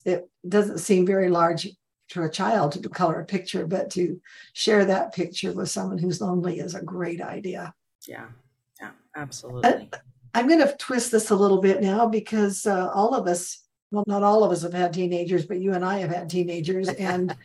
It 0.05 0.29
doesn't 0.47 0.77
seem 0.77 1.05
very 1.05 1.29
large 1.29 1.67
to 2.11 2.23
a 2.23 2.29
child 2.29 2.71
to 2.71 2.89
color 2.89 3.19
a 3.19 3.25
picture, 3.25 3.67
but 3.67 3.89
to 3.91 4.21
share 4.53 4.85
that 4.85 5.13
picture 5.13 5.51
with 5.51 5.69
someone 5.69 5.97
who's 5.97 6.21
lonely 6.21 6.59
is 6.59 6.73
a 6.73 6.81
great 6.81 7.21
idea. 7.21 7.73
Yeah, 8.07 8.27
yeah, 8.79 8.91
absolutely. 9.13 9.89
I'm 10.33 10.47
going 10.47 10.65
to 10.65 10.75
twist 10.77 11.11
this 11.11 11.31
a 11.31 11.35
little 11.35 11.59
bit 11.59 11.81
now 11.81 12.07
because 12.07 12.65
uh, 12.65 12.89
all 12.93 13.13
of 13.13 13.27
us 13.27 13.65
well, 13.91 14.03
not 14.07 14.23
all 14.23 14.43
of 14.43 14.51
us 14.51 14.61
have 14.63 14.73
had 14.73 14.93
teenagers, 14.93 15.45
but 15.45 15.59
you 15.59 15.73
and 15.73 15.83
I 15.83 15.99
have 15.99 16.11
had 16.11 16.29
teenagers. 16.29 16.89
And 16.89 17.35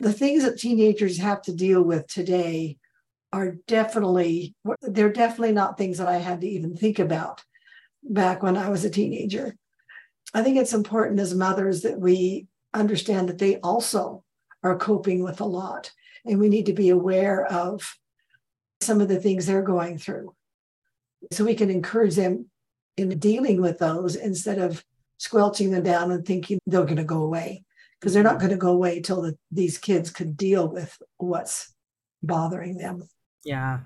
the 0.00 0.12
things 0.12 0.44
that 0.44 0.58
teenagers 0.58 1.18
have 1.18 1.42
to 1.42 1.52
deal 1.52 1.82
with 1.82 2.06
today 2.06 2.78
are 3.32 3.56
definitely, 3.66 4.54
they're 4.82 5.12
definitely 5.12 5.52
not 5.52 5.76
things 5.76 5.98
that 5.98 6.08
I 6.08 6.18
had 6.18 6.42
to 6.42 6.48
even 6.48 6.76
think 6.76 6.98
about 6.98 7.42
back 8.02 8.42
when 8.42 8.56
I 8.56 8.68
was 8.68 8.84
a 8.84 8.90
teenager. 8.90 9.56
I 10.34 10.42
think 10.42 10.56
it's 10.56 10.74
important 10.74 11.20
as 11.20 11.34
mothers 11.34 11.82
that 11.82 11.98
we 11.98 12.46
understand 12.74 13.28
that 13.28 13.38
they 13.38 13.56
also 13.56 14.22
are 14.62 14.78
coping 14.78 15.22
with 15.22 15.40
a 15.40 15.44
lot. 15.44 15.92
And 16.24 16.38
we 16.38 16.48
need 16.48 16.66
to 16.66 16.72
be 16.72 16.90
aware 16.90 17.44
of 17.46 17.96
some 18.80 19.00
of 19.00 19.08
the 19.08 19.20
things 19.20 19.46
they're 19.46 19.62
going 19.62 19.98
through 19.98 20.34
so 21.30 21.44
we 21.44 21.54
can 21.54 21.70
encourage 21.70 22.16
them 22.16 22.46
in 22.96 23.18
dealing 23.18 23.60
with 23.60 23.78
those 23.78 24.16
instead 24.16 24.58
of 24.58 24.84
squelching 25.22 25.70
them 25.70 25.84
down 25.84 26.10
and 26.10 26.26
thinking 26.26 26.58
they're 26.66 26.82
going 26.82 26.96
to 26.96 27.04
go 27.04 27.22
away 27.22 27.64
because 28.00 28.12
they're 28.12 28.24
not 28.24 28.38
mm-hmm. 28.38 28.46
going 28.46 28.50
to 28.50 28.56
go 28.56 28.72
away 28.72 29.00
till 29.00 29.22
the, 29.22 29.38
these 29.52 29.78
kids 29.78 30.10
can 30.10 30.32
deal 30.32 30.66
with 30.66 31.00
what's 31.18 31.72
bothering 32.24 32.76
them. 32.76 33.04
Yeah. 33.44 33.80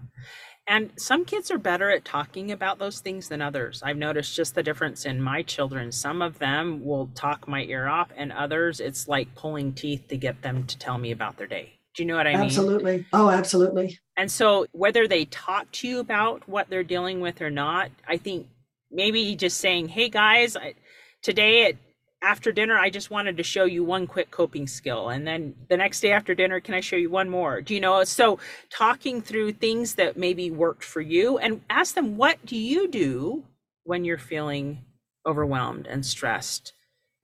And 0.67 0.93
some 0.97 1.27
kids 1.27 1.51
are 1.51 1.59
better 1.59 1.91
at 1.91 2.07
talking 2.07 2.53
about 2.53 2.79
those 2.79 3.01
things 3.01 3.29
than 3.29 3.43
others. 3.43 3.83
I've 3.85 3.99
noticed 3.99 4.35
just 4.35 4.55
the 4.55 4.63
difference 4.63 5.05
in 5.05 5.21
my 5.21 5.43
children. 5.43 5.93
Some 5.93 6.23
of 6.23 6.39
them 6.39 6.83
will 6.83 7.09
talk 7.15 7.47
my 7.47 7.65
ear 7.65 7.87
off, 7.87 8.09
and 8.17 8.33
others, 8.33 8.81
it's 8.81 9.07
like 9.07 9.35
pulling 9.35 9.75
teeth 9.75 10.09
to 10.09 10.17
get 10.17 10.41
them 10.41 10.65
to 10.65 10.79
tell 10.79 10.97
me 10.97 11.13
about 11.13 11.37
their 11.37 11.47
day. 11.47 11.75
Do 11.95 12.03
you 12.03 12.09
know 12.09 12.17
what 12.17 12.27
I 12.27 12.33
absolutely. 12.33 12.93
mean? 12.93 13.01
Absolutely. 13.01 13.07
Oh, 13.13 13.31
absolutely. 13.31 13.99
And 14.17 14.31
so, 14.31 14.67
whether 14.73 15.07
they 15.07 15.27
talk 15.27 15.71
to 15.73 15.89
you 15.89 16.01
about 16.01 16.49
what 16.49 16.69
they're 16.69 16.83
dealing 16.83 17.21
with 17.21 17.41
or 17.43 17.51
not, 17.51 17.91
I 18.09 18.17
think 18.17 18.49
maybe 18.91 19.37
just 19.37 19.59
saying, 19.59 19.89
hey 19.89 20.09
guys, 20.09 20.57
I, 20.57 20.75
today 21.23 21.67
at 21.67 21.77
after 22.23 22.51
dinner 22.51 22.79
i 22.79 22.89
just 22.89 23.11
wanted 23.11 23.37
to 23.37 23.43
show 23.43 23.65
you 23.65 23.85
one 23.85 24.07
quick 24.07 24.31
coping 24.31 24.67
skill 24.67 25.11
and 25.11 25.27
then 25.27 25.55
the 25.69 25.77
next 25.77 26.01
day 26.01 26.13
after 26.13 26.35
dinner 26.35 26.61
can 26.61 26.75
i 26.75 26.81
show 26.81 26.97
you 26.97 27.11
one 27.11 27.31
more? 27.31 27.61
Do 27.61 27.75
you 27.75 27.81
know 27.81 28.05
so 28.05 28.39
talking 28.71 29.23
through 29.23 29.53
things 29.53 29.95
that 29.95 30.17
maybe 30.17 30.51
worked 30.51 30.85
for 30.85 31.01
you 31.01 31.39
and 31.39 31.63
ask 31.71 31.95
them 31.95 32.17
what 32.17 32.45
do 32.45 32.57
you 32.57 32.89
do 32.89 33.45
when 33.85 34.05
you're 34.05 34.19
feeling 34.19 34.85
overwhelmed 35.27 35.87
and 35.87 36.05
stressed? 36.05 36.75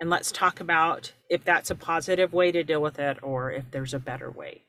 And 0.00 0.08
let's 0.08 0.32
talk 0.32 0.60
about 0.60 1.12
if 1.28 1.44
that's 1.44 1.70
a 1.70 1.74
positive 1.74 2.32
way 2.32 2.50
to 2.52 2.64
deal 2.64 2.80
with 2.80 2.98
it 2.98 3.18
or 3.22 3.52
if 3.52 3.70
there's 3.70 3.94
a 3.94 3.98
better 3.98 4.30
way. 4.30 4.62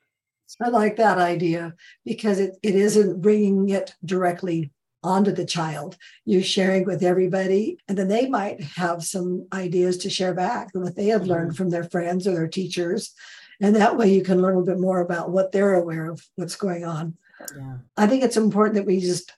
I 0.62 0.70
like 0.70 0.98
that 0.98 1.18
idea 1.18 1.74
because 2.06 2.40
it, 2.40 2.58
it 2.62 2.76
isn't 2.76 3.22
bringing 3.22 3.70
it 3.70 3.96
directly 4.04 4.73
onto 5.04 5.32
the 5.32 5.46
child. 5.46 5.98
You're 6.26 6.44
sharing 6.44 6.86
with 6.86 7.04
everybody, 7.04 7.78
and 7.88 7.98
then 7.98 8.08
they 8.08 8.28
might 8.28 8.62
have 8.62 9.04
some 9.04 9.48
ideas 9.52 9.98
to 10.00 10.10
share 10.10 10.34
back 10.34 10.70
and 10.74 10.84
what 10.84 10.96
they 10.96 11.08
have 11.08 11.28
learned 11.28 11.52
mm-hmm. 11.52 11.58
from 11.58 11.70
their 11.70 11.84
friends 11.84 12.28
or 12.28 12.34
their 12.34 12.48
teachers. 12.48 13.14
And 13.62 13.76
that 13.76 13.98
way 13.98 14.14
you 14.14 14.24
can 14.24 14.42
learn 14.42 14.56
a 14.56 14.60
little 14.60 14.74
bit 14.74 14.82
more 14.82 15.00
about 15.00 15.30
what 15.30 15.52
they're 15.52 15.76
aware 15.76 16.12
of, 16.12 16.26
what's 16.36 16.56
going 16.56 16.86
on. 16.86 17.18
Yeah. 17.56 17.78
I 17.98 18.08
think 18.08 18.24
it's 18.24 18.38
important 18.38 18.76
that 18.76 18.86
we 18.86 19.00
just 19.00 19.34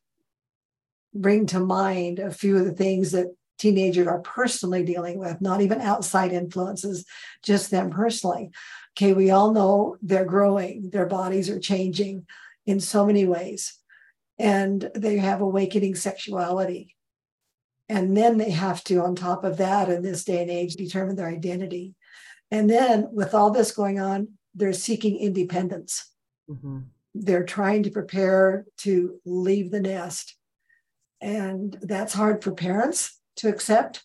bring 1.14 1.46
to 1.48 1.60
mind 1.60 2.20
a 2.20 2.32
few 2.32 2.58
of 2.58 2.66
the 2.66 2.74
things 2.74 3.12
that 3.12 3.28
teenagers 3.58 4.08
are 4.08 4.20
personally 4.20 4.84
dealing 4.84 5.18
with, 5.18 5.42
not 5.42 5.62
even 5.62 5.82
outside 5.82 6.34
influences, 6.34 7.06
just 7.42 7.72
them 7.72 7.90
personally. 7.90 8.52
Okay, 8.98 9.14
we 9.14 9.32
all 9.32 9.52
know 9.52 9.98
they're 10.02 10.26
growing, 10.26 10.90
their 10.90 11.06
bodies 11.06 11.50
are 11.50 11.60
changing 11.60 12.26
in 12.66 12.80
so 12.80 13.06
many 13.06 13.26
ways 13.26 13.80
and 14.38 14.90
they 14.96 15.18
have 15.18 15.42
awakening 15.42 15.96
sexuality. 15.96 16.96
And 17.88 18.18
then 18.18 18.38
they 18.38 18.50
have 18.50 18.84
to, 18.86 19.02
on 19.02 19.16
top 19.16 19.44
of 19.44 19.58
that, 19.58 19.90
in 19.90 20.02
this 20.02 20.24
day 20.24 20.42
and 20.42 20.50
age, 20.50 20.76
determine 20.76 21.16
their 21.16 21.30
identity. 21.30 21.94
And 22.52 22.70
then, 22.70 23.08
with 23.12 23.34
all 23.34 23.52
this 23.52 23.72
going 23.72 24.00
on, 24.00 24.30
they're 24.56 24.74
seeking 24.74 25.18
independence. 25.18 26.12
Mm-hmm. 26.50 26.80
They're 27.14 27.44
trying 27.44 27.84
to 27.84 27.92
prepare 27.92 28.66
to 28.80 29.20
leave 29.26 29.72
the 29.72 29.80
nest. 29.80 30.36
And 31.22 31.78
that's 31.82 32.14
hard 32.14 32.44
for 32.44 32.52
parents 32.52 33.20
to 33.38 33.50
accept. 33.50 34.04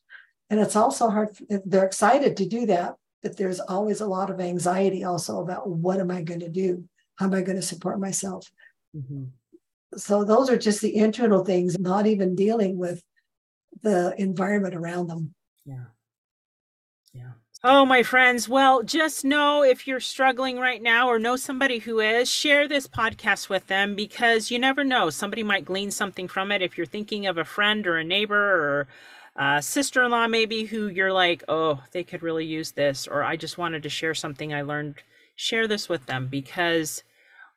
And 0.51 0.61
it's 0.61 0.77
also 0.77 1.09
hard, 1.09 1.37
they're 1.49 1.87
excited 1.87 2.37
to 2.37 2.47
do 2.47 2.67
that, 2.67 2.95
but 3.23 3.37
there's 3.37 3.61
always 3.61 4.01
a 4.01 4.07
lot 4.07 4.31
of 4.31 4.41
anxiety 4.41 5.05
also 5.05 5.41
about 5.41 5.69
what 5.69 6.01
am 6.01 6.11
I 6.11 6.23
going 6.23 6.41
to 6.41 6.49
do? 6.49 6.85
How 7.17 7.27
am 7.27 7.35
I 7.35 7.43
going 7.43 7.57
to 7.57 7.63
support 7.63 8.01
myself? 8.01 8.51
Mm-hmm 8.97 9.25
so 9.97 10.25
those 10.25 10.51
are 10.51 10.59
just 10.59 10.81
the 10.81 10.97
internal 10.97 11.45
things, 11.45 11.79
not 11.79 12.07
even 12.07 12.35
dealing 12.35 12.79
with 12.79 13.03
the 13.83 14.15
environment 14.19 14.75
around 14.75 15.09
them. 15.09 15.35
Yeah. 15.65 15.85
Yeah. 17.13 17.33
Oh, 17.63 17.85
my 17.85 18.03
friends. 18.03 18.49
Well, 18.49 18.83
just 18.83 19.25
know 19.25 19.63
if 19.63 19.87
you're 19.87 20.01
struggling 20.01 20.59
right 20.59 20.81
now 20.81 21.09
or 21.09 21.19
know 21.19 21.37
somebody 21.37 21.79
who 21.79 22.01
is, 22.01 22.31
share 22.31 22.67
this 22.67 22.87
podcast 22.87 23.49
with 23.49 23.67
them 23.67 23.95
because 23.95 24.51
you 24.51 24.59
never 24.59 24.83
know. 24.83 25.11
Somebody 25.11 25.43
might 25.43 25.67
glean 25.67 25.91
something 25.91 26.27
from 26.27 26.53
it. 26.53 26.63
If 26.63 26.79
you're 26.79 26.87
thinking 26.87 27.27
of 27.27 27.37
a 27.37 27.45
friend 27.45 27.87
or 27.87 27.99
a 27.99 28.05
neighbor 28.05 28.37
or 28.37 28.89
uh, 29.37 29.61
sister 29.61 30.03
in 30.03 30.11
law, 30.11 30.27
maybe 30.27 30.65
who 30.65 30.89
you're 30.89 31.13
like, 31.13 31.45
oh, 31.49 31.83
they 31.93 32.03
could 32.03 32.23
really 32.23 32.45
use 32.45 32.73
this, 32.73 33.07
or 33.07 33.23
I 33.23 33.37
just 33.37 33.59
wanted 33.59 33.83
to 33.83 33.89
share 33.89 34.15
something 34.15 34.53
I 34.53 34.63
learned, 34.63 34.97
share 35.37 35.69
this 35.69 35.89
with 35.89 36.07
them 36.07 36.29
because 36.29 37.03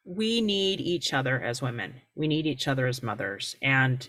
we 0.05 0.41
need 0.41 0.81
each 0.81 1.13
other 1.13 1.41
as 1.41 1.61
women. 1.61 1.93
We 2.15 2.27
need 2.27 2.45
each 2.45 2.67
other 2.67 2.87
as 2.87 3.01
mothers. 3.01 3.55
And 3.61 4.07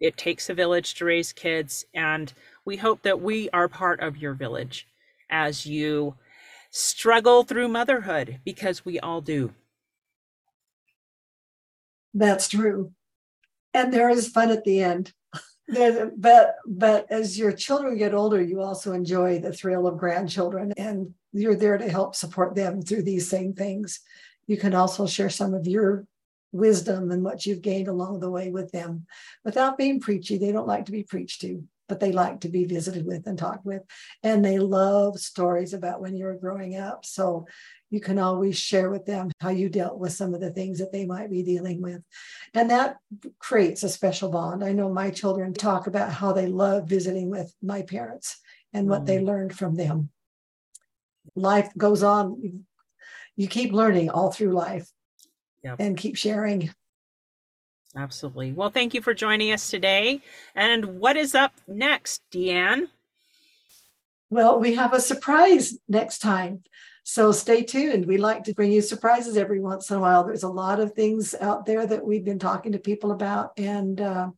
it 0.00 0.16
takes 0.16 0.50
a 0.50 0.54
village 0.54 0.94
to 0.96 1.04
raise 1.04 1.32
kids. 1.32 1.84
And 1.94 2.32
we 2.64 2.76
hope 2.76 3.02
that 3.02 3.20
we 3.20 3.48
are 3.50 3.68
part 3.68 4.00
of 4.00 4.16
your 4.16 4.34
village 4.34 4.86
as 5.30 5.64
you 5.64 6.14
struggle 6.70 7.44
through 7.44 7.68
motherhood 7.68 8.40
because 8.44 8.84
we 8.84 9.00
all 9.00 9.20
do. 9.20 9.52
That's 12.12 12.48
true. 12.48 12.92
And 13.72 13.92
there 13.92 14.10
is 14.10 14.28
fun 14.28 14.50
at 14.50 14.64
the 14.64 14.82
end. 14.82 15.12
but 16.18 16.56
but 16.66 17.06
as 17.10 17.38
your 17.38 17.50
children 17.50 17.96
get 17.96 18.14
older, 18.14 18.42
you 18.42 18.60
also 18.60 18.92
enjoy 18.92 19.38
the 19.38 19.52
thrill 19.52 19.86
of 19.86 19.96
grandchildren 19.96 20.72
and 20.76 21.14
you're 21.32 21.56
there 21.56 21.78
to 21.78 21.88
help 21.88 22.14
support 22.14 22.54
them 22.54 22.82
through 22.82 23.02
these 23.02 23.28
same 23.28 23.54
things. 23.54 24.00
You 24.46 24.56
can 24.56 24.74
also 24.74 25.06
share 25.06 25.30
some 25.30 25.54
of 25.54 25.66
your 25.66 26.06
wisdom 26.52 27.10
and 27.10 27.24
what 27.24 27.44
you've 27.44 27.62
gained 27.62 27.88
along 27.88 28.20
the 28.20 28.30
way 28.30 28.50
with 28.50 28.70
them 28.70 29.06
without 29.44 29.76
being 29.76 30.00
preachy. 30.00 30.38
They 30.38 30.52
don't 30.52 30.68
like 30.68 30.86
to 30.86 30.92
be 30.92 31.02
preached 31.02 31.40
to, 31.40 31.64
but 31.88 31.98
they 31.98 32.12
like 32.12 32.40
to 32.42 32.48
be 32.48 32.64
visited 32.64 33.04
with 33.04 33.26
and 33.26 33.36
talked 33.36 33.66
with. 33.66 33.82
And 34.22 34.44
they 34.44 34.58
love 34.58 35.18
stories 35.18 35.74
about 35.74 36.00
when 36.00 36.16
you 36.16 36.26
were 36.26 36.36
growing 36.36 36.76
up. 36.76 37.04
So 37.04 37.46
you 37.90 38.00
can 38.00 38.18
always 38.18 38.56
share 38.56 38.88
with 38.88 39.04
them 39.04 39.30
how 39.40 39.50
you 39.50 39.68
dealt 39.68 39.98
with 39.98 40.12
some 40.12 40.32
of 40.32 40.40
the 40.40 40.50
things 40.50 40.78
that 40.78 40.92
they 40.92 41.06
might 41.06 41.30
be 41.30 41.42
dealing 41.42 41.82
with. 41.82 42.02
And 42.54 42.70
that 42.70 42.96
creates 43.38 43.82
a 43.82 43.88
special 43.88 44.30
bond. 44.30 44.64
I 44.64 44.72
know 44.72 44.90
my 44.90 45.10
children 45.10 45.54
talk 45.54 45.86
about 45.86 46.12
how 46.12 46.32
they 46.32 46.46
love 46.46 46.88
visiting 46.88 47.30
with 47.30 47.52
my 47.62 47.82
parents 47.82 48.38
and 48.72 48.88
what 48.88 49.02
mm. 49.02 49.06
they 49.06 49.20
learned 49.20 49.56
from 49.56 49.74
them. 49.74 50.10
Life 51.34 51.70
goes 51.76 52.02
on. 52.02 52.64
You 53.36 53.48
keep 53.48 53.72
learning 53.72 54.10
all 54.10 54.30
through 54.30 54.52
life 54.52 54.88
yep. 55.62 55.76
and 55.78 55.96
keep 55.96 56.16
sharing. 56.16 56.70
Absolutely. 57.96 58.52
Well, 58.52 58.70
thank 58.70 58.94
you 58.94 59.00
for 59.02 59.14
joining 59.14 59.52
us 59.52 59.70
today. 59.70 60.20
And 60.54 60.98
what 60.98 61.16
is 61.16 61.34
up 61.34 61.52
next, 61.68 62.22
Deanne? 62.32 62.88
Well, 64.30 64.58
we 64.58 64.74
have 64.74 64.92
a 64.92 65.00
surprise 65.00 65.78
next 65.88 66.18
time. 66.18 66.64
So 67.04 67.32
stay 67.32 67.62
tuned. 67.62 68.06
We 68.06 68.16
like 68.16 68.44
to 68.44 68.54
bring 68.54 68.72
you 68.72 68.80
surprises 68.80 69.36
every 69.36 69.60
once 69.60 69.90
in 69.90 69.96
a 69.96 70.00
while. 70.00 70.24
There's 70.24 70.42
a 70.42 70.48
lot 70.48 70.80
of 70.80 70.94
things 70.94 71.34
out 71.38 71.66
there 71.66 71.86
that 71.86 72.04
we've 72.04 72.24
been 72.24 72.38
talking 72.38 72.72
to 72.72 72.78
people 72.78 73.12
about, 73.12 73.52
and 73.58 74.00
uh, 74.00 74.30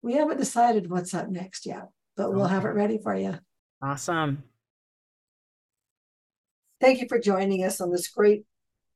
we 0.00 0.14
haven't 0.14 0.38
decided 0.38 0.88
what's 0.88 1.12
up 1.12 1.28
next 1.28 1.66
yet, 1.66 1.88
but 2.16 2.32
we'll 2.32 2.44
okay. 2.44 2.54
have 2.54 2.64
it 2.64 2.68
ready 2.68 2.98
for 2.98 3.16
you. 3.16 3.36
Awesome. 3.82 4.44
Thank 6.80 7.00
you 7.00 7.08
for 7.08 7.18
joining 7.18 7.64
us 7.64 7.80
on 7.80 7.90
this 7.90 8.06
great 8.06 8.44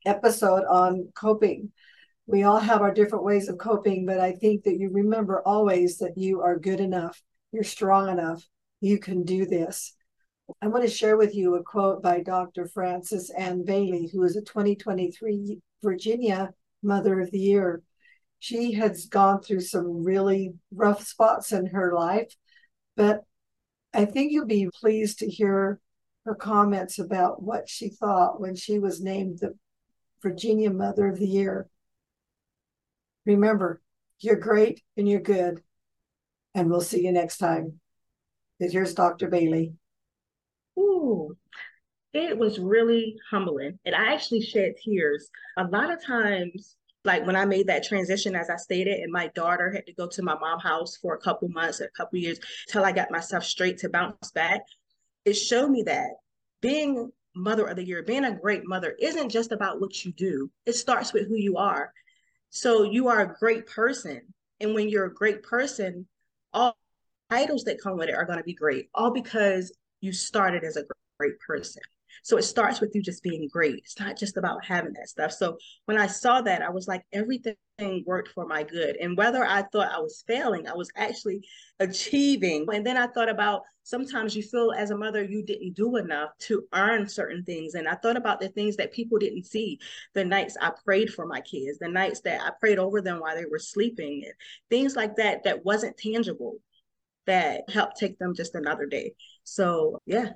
episode 0.07 0.65
on 0.71 1.09
coping. 1.17 1.73
We 2.27 2.45
all 2.45 2.61
have 2.61 2.81
our 2.81 2.95
different 2.95 3.25
ways 3.25 3.49
of 3.49 3.59
coping, 3.59 4.07
but 4.07 4.21
I 4.21 4.33
think 4.33 4.63
that 4.65 4.79
you 4.79 4.89
remember 4.93 5.43
always 5.45 5.99
that 5.99 6.17
you 6.17 6.43
are 6.43 6.57
good 6.61 6.79
enough, 6.79 7.21
you're 7.51 7.65
strong 7.65 8.09
enough, 8.09 8.47
you 8.81 9.01
can 9.01 9.25
do 9.25 9.47
this. 9.47 9.97
I 10.61 10.69
want 10.69 10.85
to 10.85 10.91
share 10.91 11.17
with 11.17 11.35
you 11.35 11.57
a 11.57 11.65
quote 11.65 12.03
by 12.03 12.21
Dr. 12.21 12.69
Frances 12.69 13.31
Ann 13.37 13.65
Bailey, 13.65 14.09
who 14.13 14.23
is 14.23 14.37
a 14.37 14.43
2023 14.43 15.59
Virginia 15.83 16.55
Mother 16.85 17.21
of 17.21 17.33
the 17.33 17.41
Year. 17.41 17.83
She 18.39 18.75
has 18.75 19.07
gone 19.07 19.41
through 19.41 19.61
some 19.61 20.05
really 20.05 20.55
rough 20.73 21.05
spots 21.05 21.51
in 21.51 21.67
her 21.67 21.93
life, 21.95 22.33
but 22.97 23.25
I 23.93 24.05
think 24.05 24.31
you'll 24.31 24.47
be 24.47 24.69
pleased 24.73 25.19
to 25.19 25.29
hear 25.29 25.81
her 26.25 26.35
comments 26.35 26.99
about 26.99 27.43
what 27.43 27.69
she 27.69 27.89
thought 27.89 28.41
when 28.41 28.55
she 28.55 28.79
was 28.79 29.01
named 29.01 29.41
the 29.41 29.55
Virginia 30.23 30.71
Mother 30.71 31.09
of 31.09 31.19
the 31.19 31.27
Year. 31.27 31.69
Remember, 33.27 33.81
you're 34.21 34.37
great 34.37 34.83
and 34.97 35.09
you're 35.09 35.21
good, 35.21 35.63
and 36.55 36.71
we'll 36.71 36.81
see 36.81 37.05
you 37.05 37.13
next 37.13 37.39
time. 37.39 37.81
here's 38.59 38.95
Dr. 38.95 39.29
Bailey. 39.29 39.75
Ooh, 40.79 41.37
it 42.13 42.39
was 42.39 42.59
really 42.59 43.17
humbling. 43.31 43.79
And 43.85 43.95
I 43.95 44.13
actually 44.13 44.43
shed 44.43 44.75
tears. 44.83 45.29
A 45.59 45.65
lot 45.65 45.93
of 45.93 46.05
times, 46.05 46.77
like 47.05 47.27
when 47.27 47.37
I 47.37 47.45
made 47.45 47.67
that 47.67 47.85
transition, 47.85 48.37
as 48.37 48.49
I 48.49 48.57
stated, 48.57 49.01
and 49.01 49.13
my 49.13 49.29
daughter 49.29 49.73
had 49.73 49.87
to 49.87 49.93
go 49.95 50.07
to 50.09 50.23
my 50.23 50.39
mom's 50.39 50.63
house 50.63 50.97
for 50.97 51.15
a 51.15 51.21
couple 51.21 51.49
months, 51.49 51.81
a 51.81 51.89
couple 51.97 52.19
years, 52.19 52.39
till 52.69 52.85
I 52.85 52.93
got 52.93 53.11
myself 53.11 53.45
straight 53.45 53.79
to 53.79 53.89
bounce 53.89 54.31
back. 54.31 54.63
It 55.25 55.35
showed 55.35 55.71
me 55.71 55.85
that 55.85 56.11
being 56.61 57.11
mother 57.35 57.67
of 57.67 57.77
the 57.77 57.85
year, 57.85 58.03
being 58.03 58.25
a 58.25 58.35
great 58.35 58.65
mother 58.65 58.95
isn't 58.99 59.31
just 59.31 59.53
about 59.53 59.81
what 59.81 60.05
you 60.05 60.13
do. 60.13 60.51
It 60.67 60.75
starts 60.75 61.13
with 61.13 61.29
who 61.29 61.37
you 61.37 61.57
are. 61.57 61.93
So 62.51 62.83
you 62.83 63.09
are 63.09 63.21
a 63.21 63.35
great 63.39 63.67
person. 63.67 64.21
And 64.61 64.75
when 64.75 64.89
you're 64.89 65.07
a 65.07 65.15
great 65.15 65.43
person, 65.43 66.07
all 66.53 66.77
titles 67.31 67.65
that 67.65 67.81
come 67.81 67.97
with 67.97 68.09
it 68.09 68.15
are 68.15 68.27
going 68.27 68.39
to 68.39 68.45
be 68.45 68.55
great, 68.55 68.91
all 68.95 69.11
because 69.11 69.73
you 70.01 70.13
started 70.13 70.65
as 70.65 70.77
a 70.77 70.85
great 71.19 71.39
person. 71.41 71.83
So 72.23 72.37
it 72.37 72.43
starts 72.43 72.81
with 72.81 72.95
you 72.95 73.03
just 73.03 73.23
being 73.23 73.49
great. 73.53 73.77
It's 73.79 73.99
not 73.99 74.17
just 74.17 74.37
about 74.37 74.65
having 74.65 74.93
that 74.95 75.09
stuff. 75.09 75.33
So 75.33 75.57
when 75.87 75.99
I 75.99 76.07
saw 76.07 76.41
that, 76.43 76.63
I 76.63 76.71
was 76.71 76.87
like, 76.87 77.03
everything 77.13 77.57
worked 78.07 78.29
for 78.29 78.47
my 78.47 78.63
good. 78.63 78.97
And 78.97 79.17
whether 79.17 79.45
I 79.45 79.63
thought 79.63 79.93
I 79.93 79.99
was 79.99 80.25
failing, 80.27 80.69
I 80.69 80.75
was 80.75 80.91
actually 80.97 81.41
achieving. 81.81 82.67
And 82.73 82.87
then 82.87 82.97
I 82.97 83.07
thought 83.09 83.29
about 83.29 83.63
sometimes 83.85 84.37
you 84.37 84.43
feel 84.43 84.73
as 84.73 84.91
a 84.91 84.97
mother 84.97 85.23
you 85.23 85.43
didn't 85.45 85.75
do 85.75 85.97
enough 85.97 86.31
to 86.41 86.65
earn 86.73 87.09
certain 87.09 87.45
things. 87.45 87.75
And 87.75 87.89
I 87.89 87.95
thought 87.97 88.17
about 88.17 88.41
the 88.41 88.49
things 88.49 88.77
that 88.77 88.93
people 88.93 89.19
didn't 89.19 89.45
see 89.45 89.79
the 90.15 90.25
nights 90.25 90.57
I 90.61 90.71
prayed 90.85 91.13
for 91.13 91.27
my 91.27 91.41
kids, 91.41 91.79
the 91.79 91.89
nights 91.89 92.21
that 92.21 92.41
I 92.41 92.51
prayed 92.61 92.79
over 92.79 93.01
them 93.01 93.21
while 93.21 93.35
they 93.35 93.47
were 93.51 93.59
sleeping, 93.59 94.25
things 94.71 94.95
like 94.97 95.17
that 95.17 95.45
that 95.45 95.65
wasn't 95.65 95.97
tangible 95.97 96.59
that 97.27 97.69
helped 97.71 97.97
take 97.97 98.19
them 98.19 98.35
just 98.35 98.55
another 98.55 98.87
day. 98.87 99.15
So, 99.45 99.99
yeah. 100.07 100.31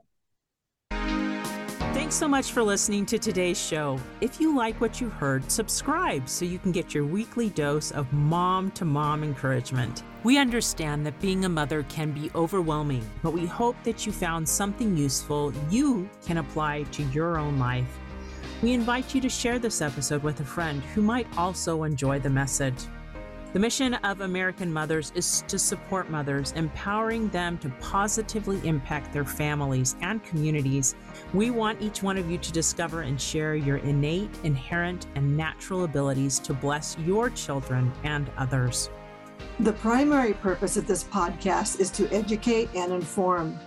Thanks 1.97 2.15
so 2.15 2.29
much 2.29 2.53
for 2.53 2.63
listening 2.63 3.07
to 3.07 3.19
today's 3.19 3.59
show. 3.59 3.99
If 4.21 4.39
you 4.39 4.55
like 4.55 4.79
what 4.83 5.01
you 5.01 5.09
heard, 5.09 5.51
subscribe 5.51 6.29
so 6.29 6.45
you 6.45 6.59
can 6.59 6.71
get 6.71 6.93
your 6.93 7.07
weekly 7.07 7.49
dose 7.49 7.91
of 7.91 8.13
mom 8.13 8.71
to 8.73 8.85
mom 8.85 9.25
encouragement. 9.25 10.03
We 10.23 10.37
understand 10.37 11.07
that 11.07 11.19
being 11.23 11.47
a 11.47 11.49
mother 11.49 11.85
can 11.85 12.13
be 12.13 12.31
overwhelming, 12.35 13.03
but 13.23 13.33
we 13.33 13.47
hope 13.47 13.77
that 13.85 14.05
you 14.05 14.13
found 14.13 14.47
something 14.47 14.95
useful 14.95 15.55
you 15.71 16.07
can 16.27 16.37
apply 16.37 16.83
to 16.83 17.03
your 17.05 17.39
own 17.39 17.59
life. 17.59 17.99
We 18.63 18.75
invite 18.75 19.15
you 19.15 19.23
to 19.23 19.31
share 19.31 19.59
this 19.59 19.81
episode 19.81 20.23
with 20.23 20.39
a 20.41 20.45
friend 20.45 20.83
who 20.95 21.01
might 21.01 21.27
also 21.39 21.85
enjoy 21.85 22.19
the 22.19 22.29
message. 22.29 22.77
The 23.57 23.61
mission 23.61 23.95
of 23.95 24.21
American 24.21 24.71
Mothers 24.71 25.13
is 25.15 25.43
to 25.49 25.59
support 25.59 26.11
mothers, 26.11 26.53
empowering 26.57 27.31
them 27.31 27.57
to 27.61 27.71
positively 27.81 28.61
impact 28.69 29.15
their 29.15 29.25
families 29.25 29.97
and 30.03 30.23
communities. 30.23 30.95
We 31.33 31.51
want 31.51 31.81
each 31.81 32.03
one 32.03 32.19
of 32.19 32.31
you 32.31 32.37
to 32.37 32.53
discover 32.53 33.01
and 33.01 33.19
share 33.19 33.55
your 33.55 33.79
innate, 33.79 34.29
inherent, 34.43 35.07
and 35.15 35.35
natural 35.35 35.85
abilities 35.85 36.39
to 36.41 36.53
bless 36.53 36.99
your 36.99 37.31
children 37.31 37.91
and 38.05 38.31
others. 38.37 38.91
The 39.61 39.73
primary 39.73 40.35
purpose 40.35 40.77
of 40.77 40.87
this 40.87 41.05
podcast 41.05 41.81
is 41.81 41.91
to 41.93 42.13
educate 42.13 42.69
and 42.75 42.93
inform. 42.93 43.59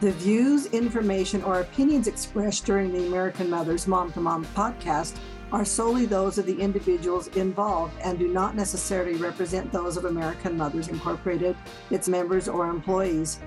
The 0.00 0.12
views, 0.12 0.64
information, 0.68 1.44
or 1.44 1.60
opinions 1.60 2.06
expressed 2.06 2.64
during 2.64 2.90
the 2.90 3.06
American 3.06 3.50
Mothers 3.50 3.86
Mom 3.86 4.14
to 4.14 4.20
Mom 4.22 4.46
podcast 4.54 5.18
are 5.52 5.64
solely 5.64 6.06
those 6.06 6.38
of 6.38 6.46
the 6.46 6.58
individuals 6.58 7.28
involved 7.28 7.94
and 8.02 8.18
do 8.18 8.28
not 8.28 8.54
necessarily 8.54 9.16
represent 9.16 9.72
those 9.72 9.96
of 9.96 10.04
American 10.04 10.56
Mothers 10.56 10.88
Incorporated, 10.88 11.56
its 11.90 12.08
members, 12.08 12.48
or 12.48 12.68
employees. 12.68 13.40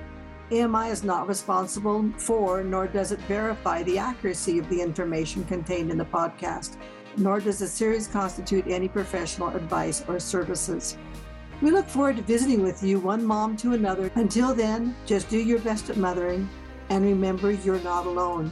AMI 0.51 0.89
is 0.89 1.03
not 1.03 1.27
responsible 1.27 2.11
for, 2.17 2.63
nor 2.63 2.87
does 2.87 3.11
it 3.11 3.19
verify 3.21 3.81
the 3.83 3.97
accuracy 3.97 4.59
of 4.59 4.69
the 4.69 4.81
information 4.81 5.45
contained 5.45 5.89
in 5.89 5.97
the 5.97 6.05
podcast, 6.05 6.77
nor 7.17 7.39
does 7.39 7.59
the 7.59 7.67
series 7.67 8.07
constitute 8.07 8.65
any 8.67 8.87
professional 8.87 9.55
advice 9.55 10.03
or 10.07 10.19
services. 10.19 10.97
We 11.61 11.71
look 11.71 11.87
forward 11.87 12.17
to 12.17 12.21
visiting 12.23 12.61
with 12.61 12.83
you, 12.83 12.99
one 12.99 13.23
mom 13.23 13.55
to 13.57 13.73
another. 13.73 14.11
Until 14.15 14.53
then, 14.53 14.95
just 15.05 15.29
do 15.29 15.39
your 15.39 15.59
best 15.59 15.89
at 15.89 15.97
mothering 15.97 16.49
and 16.89 17.05
remember 17.05 17.51
you're 17.51 17.79
not 17.79 18.05
alone. 18.05 18.51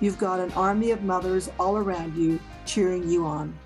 You've 0.00 0.18
got 0.18 0.40
an 0.40 0.52
army 0.52 0.90
of 0.90 1.02
mothers 1.02 1.50
all 1.58 1.76
around 1.76 2.16
you 2.16 2.40
cheering 2.68 3.08
you 3.08 3.24
on. 3.24 3.58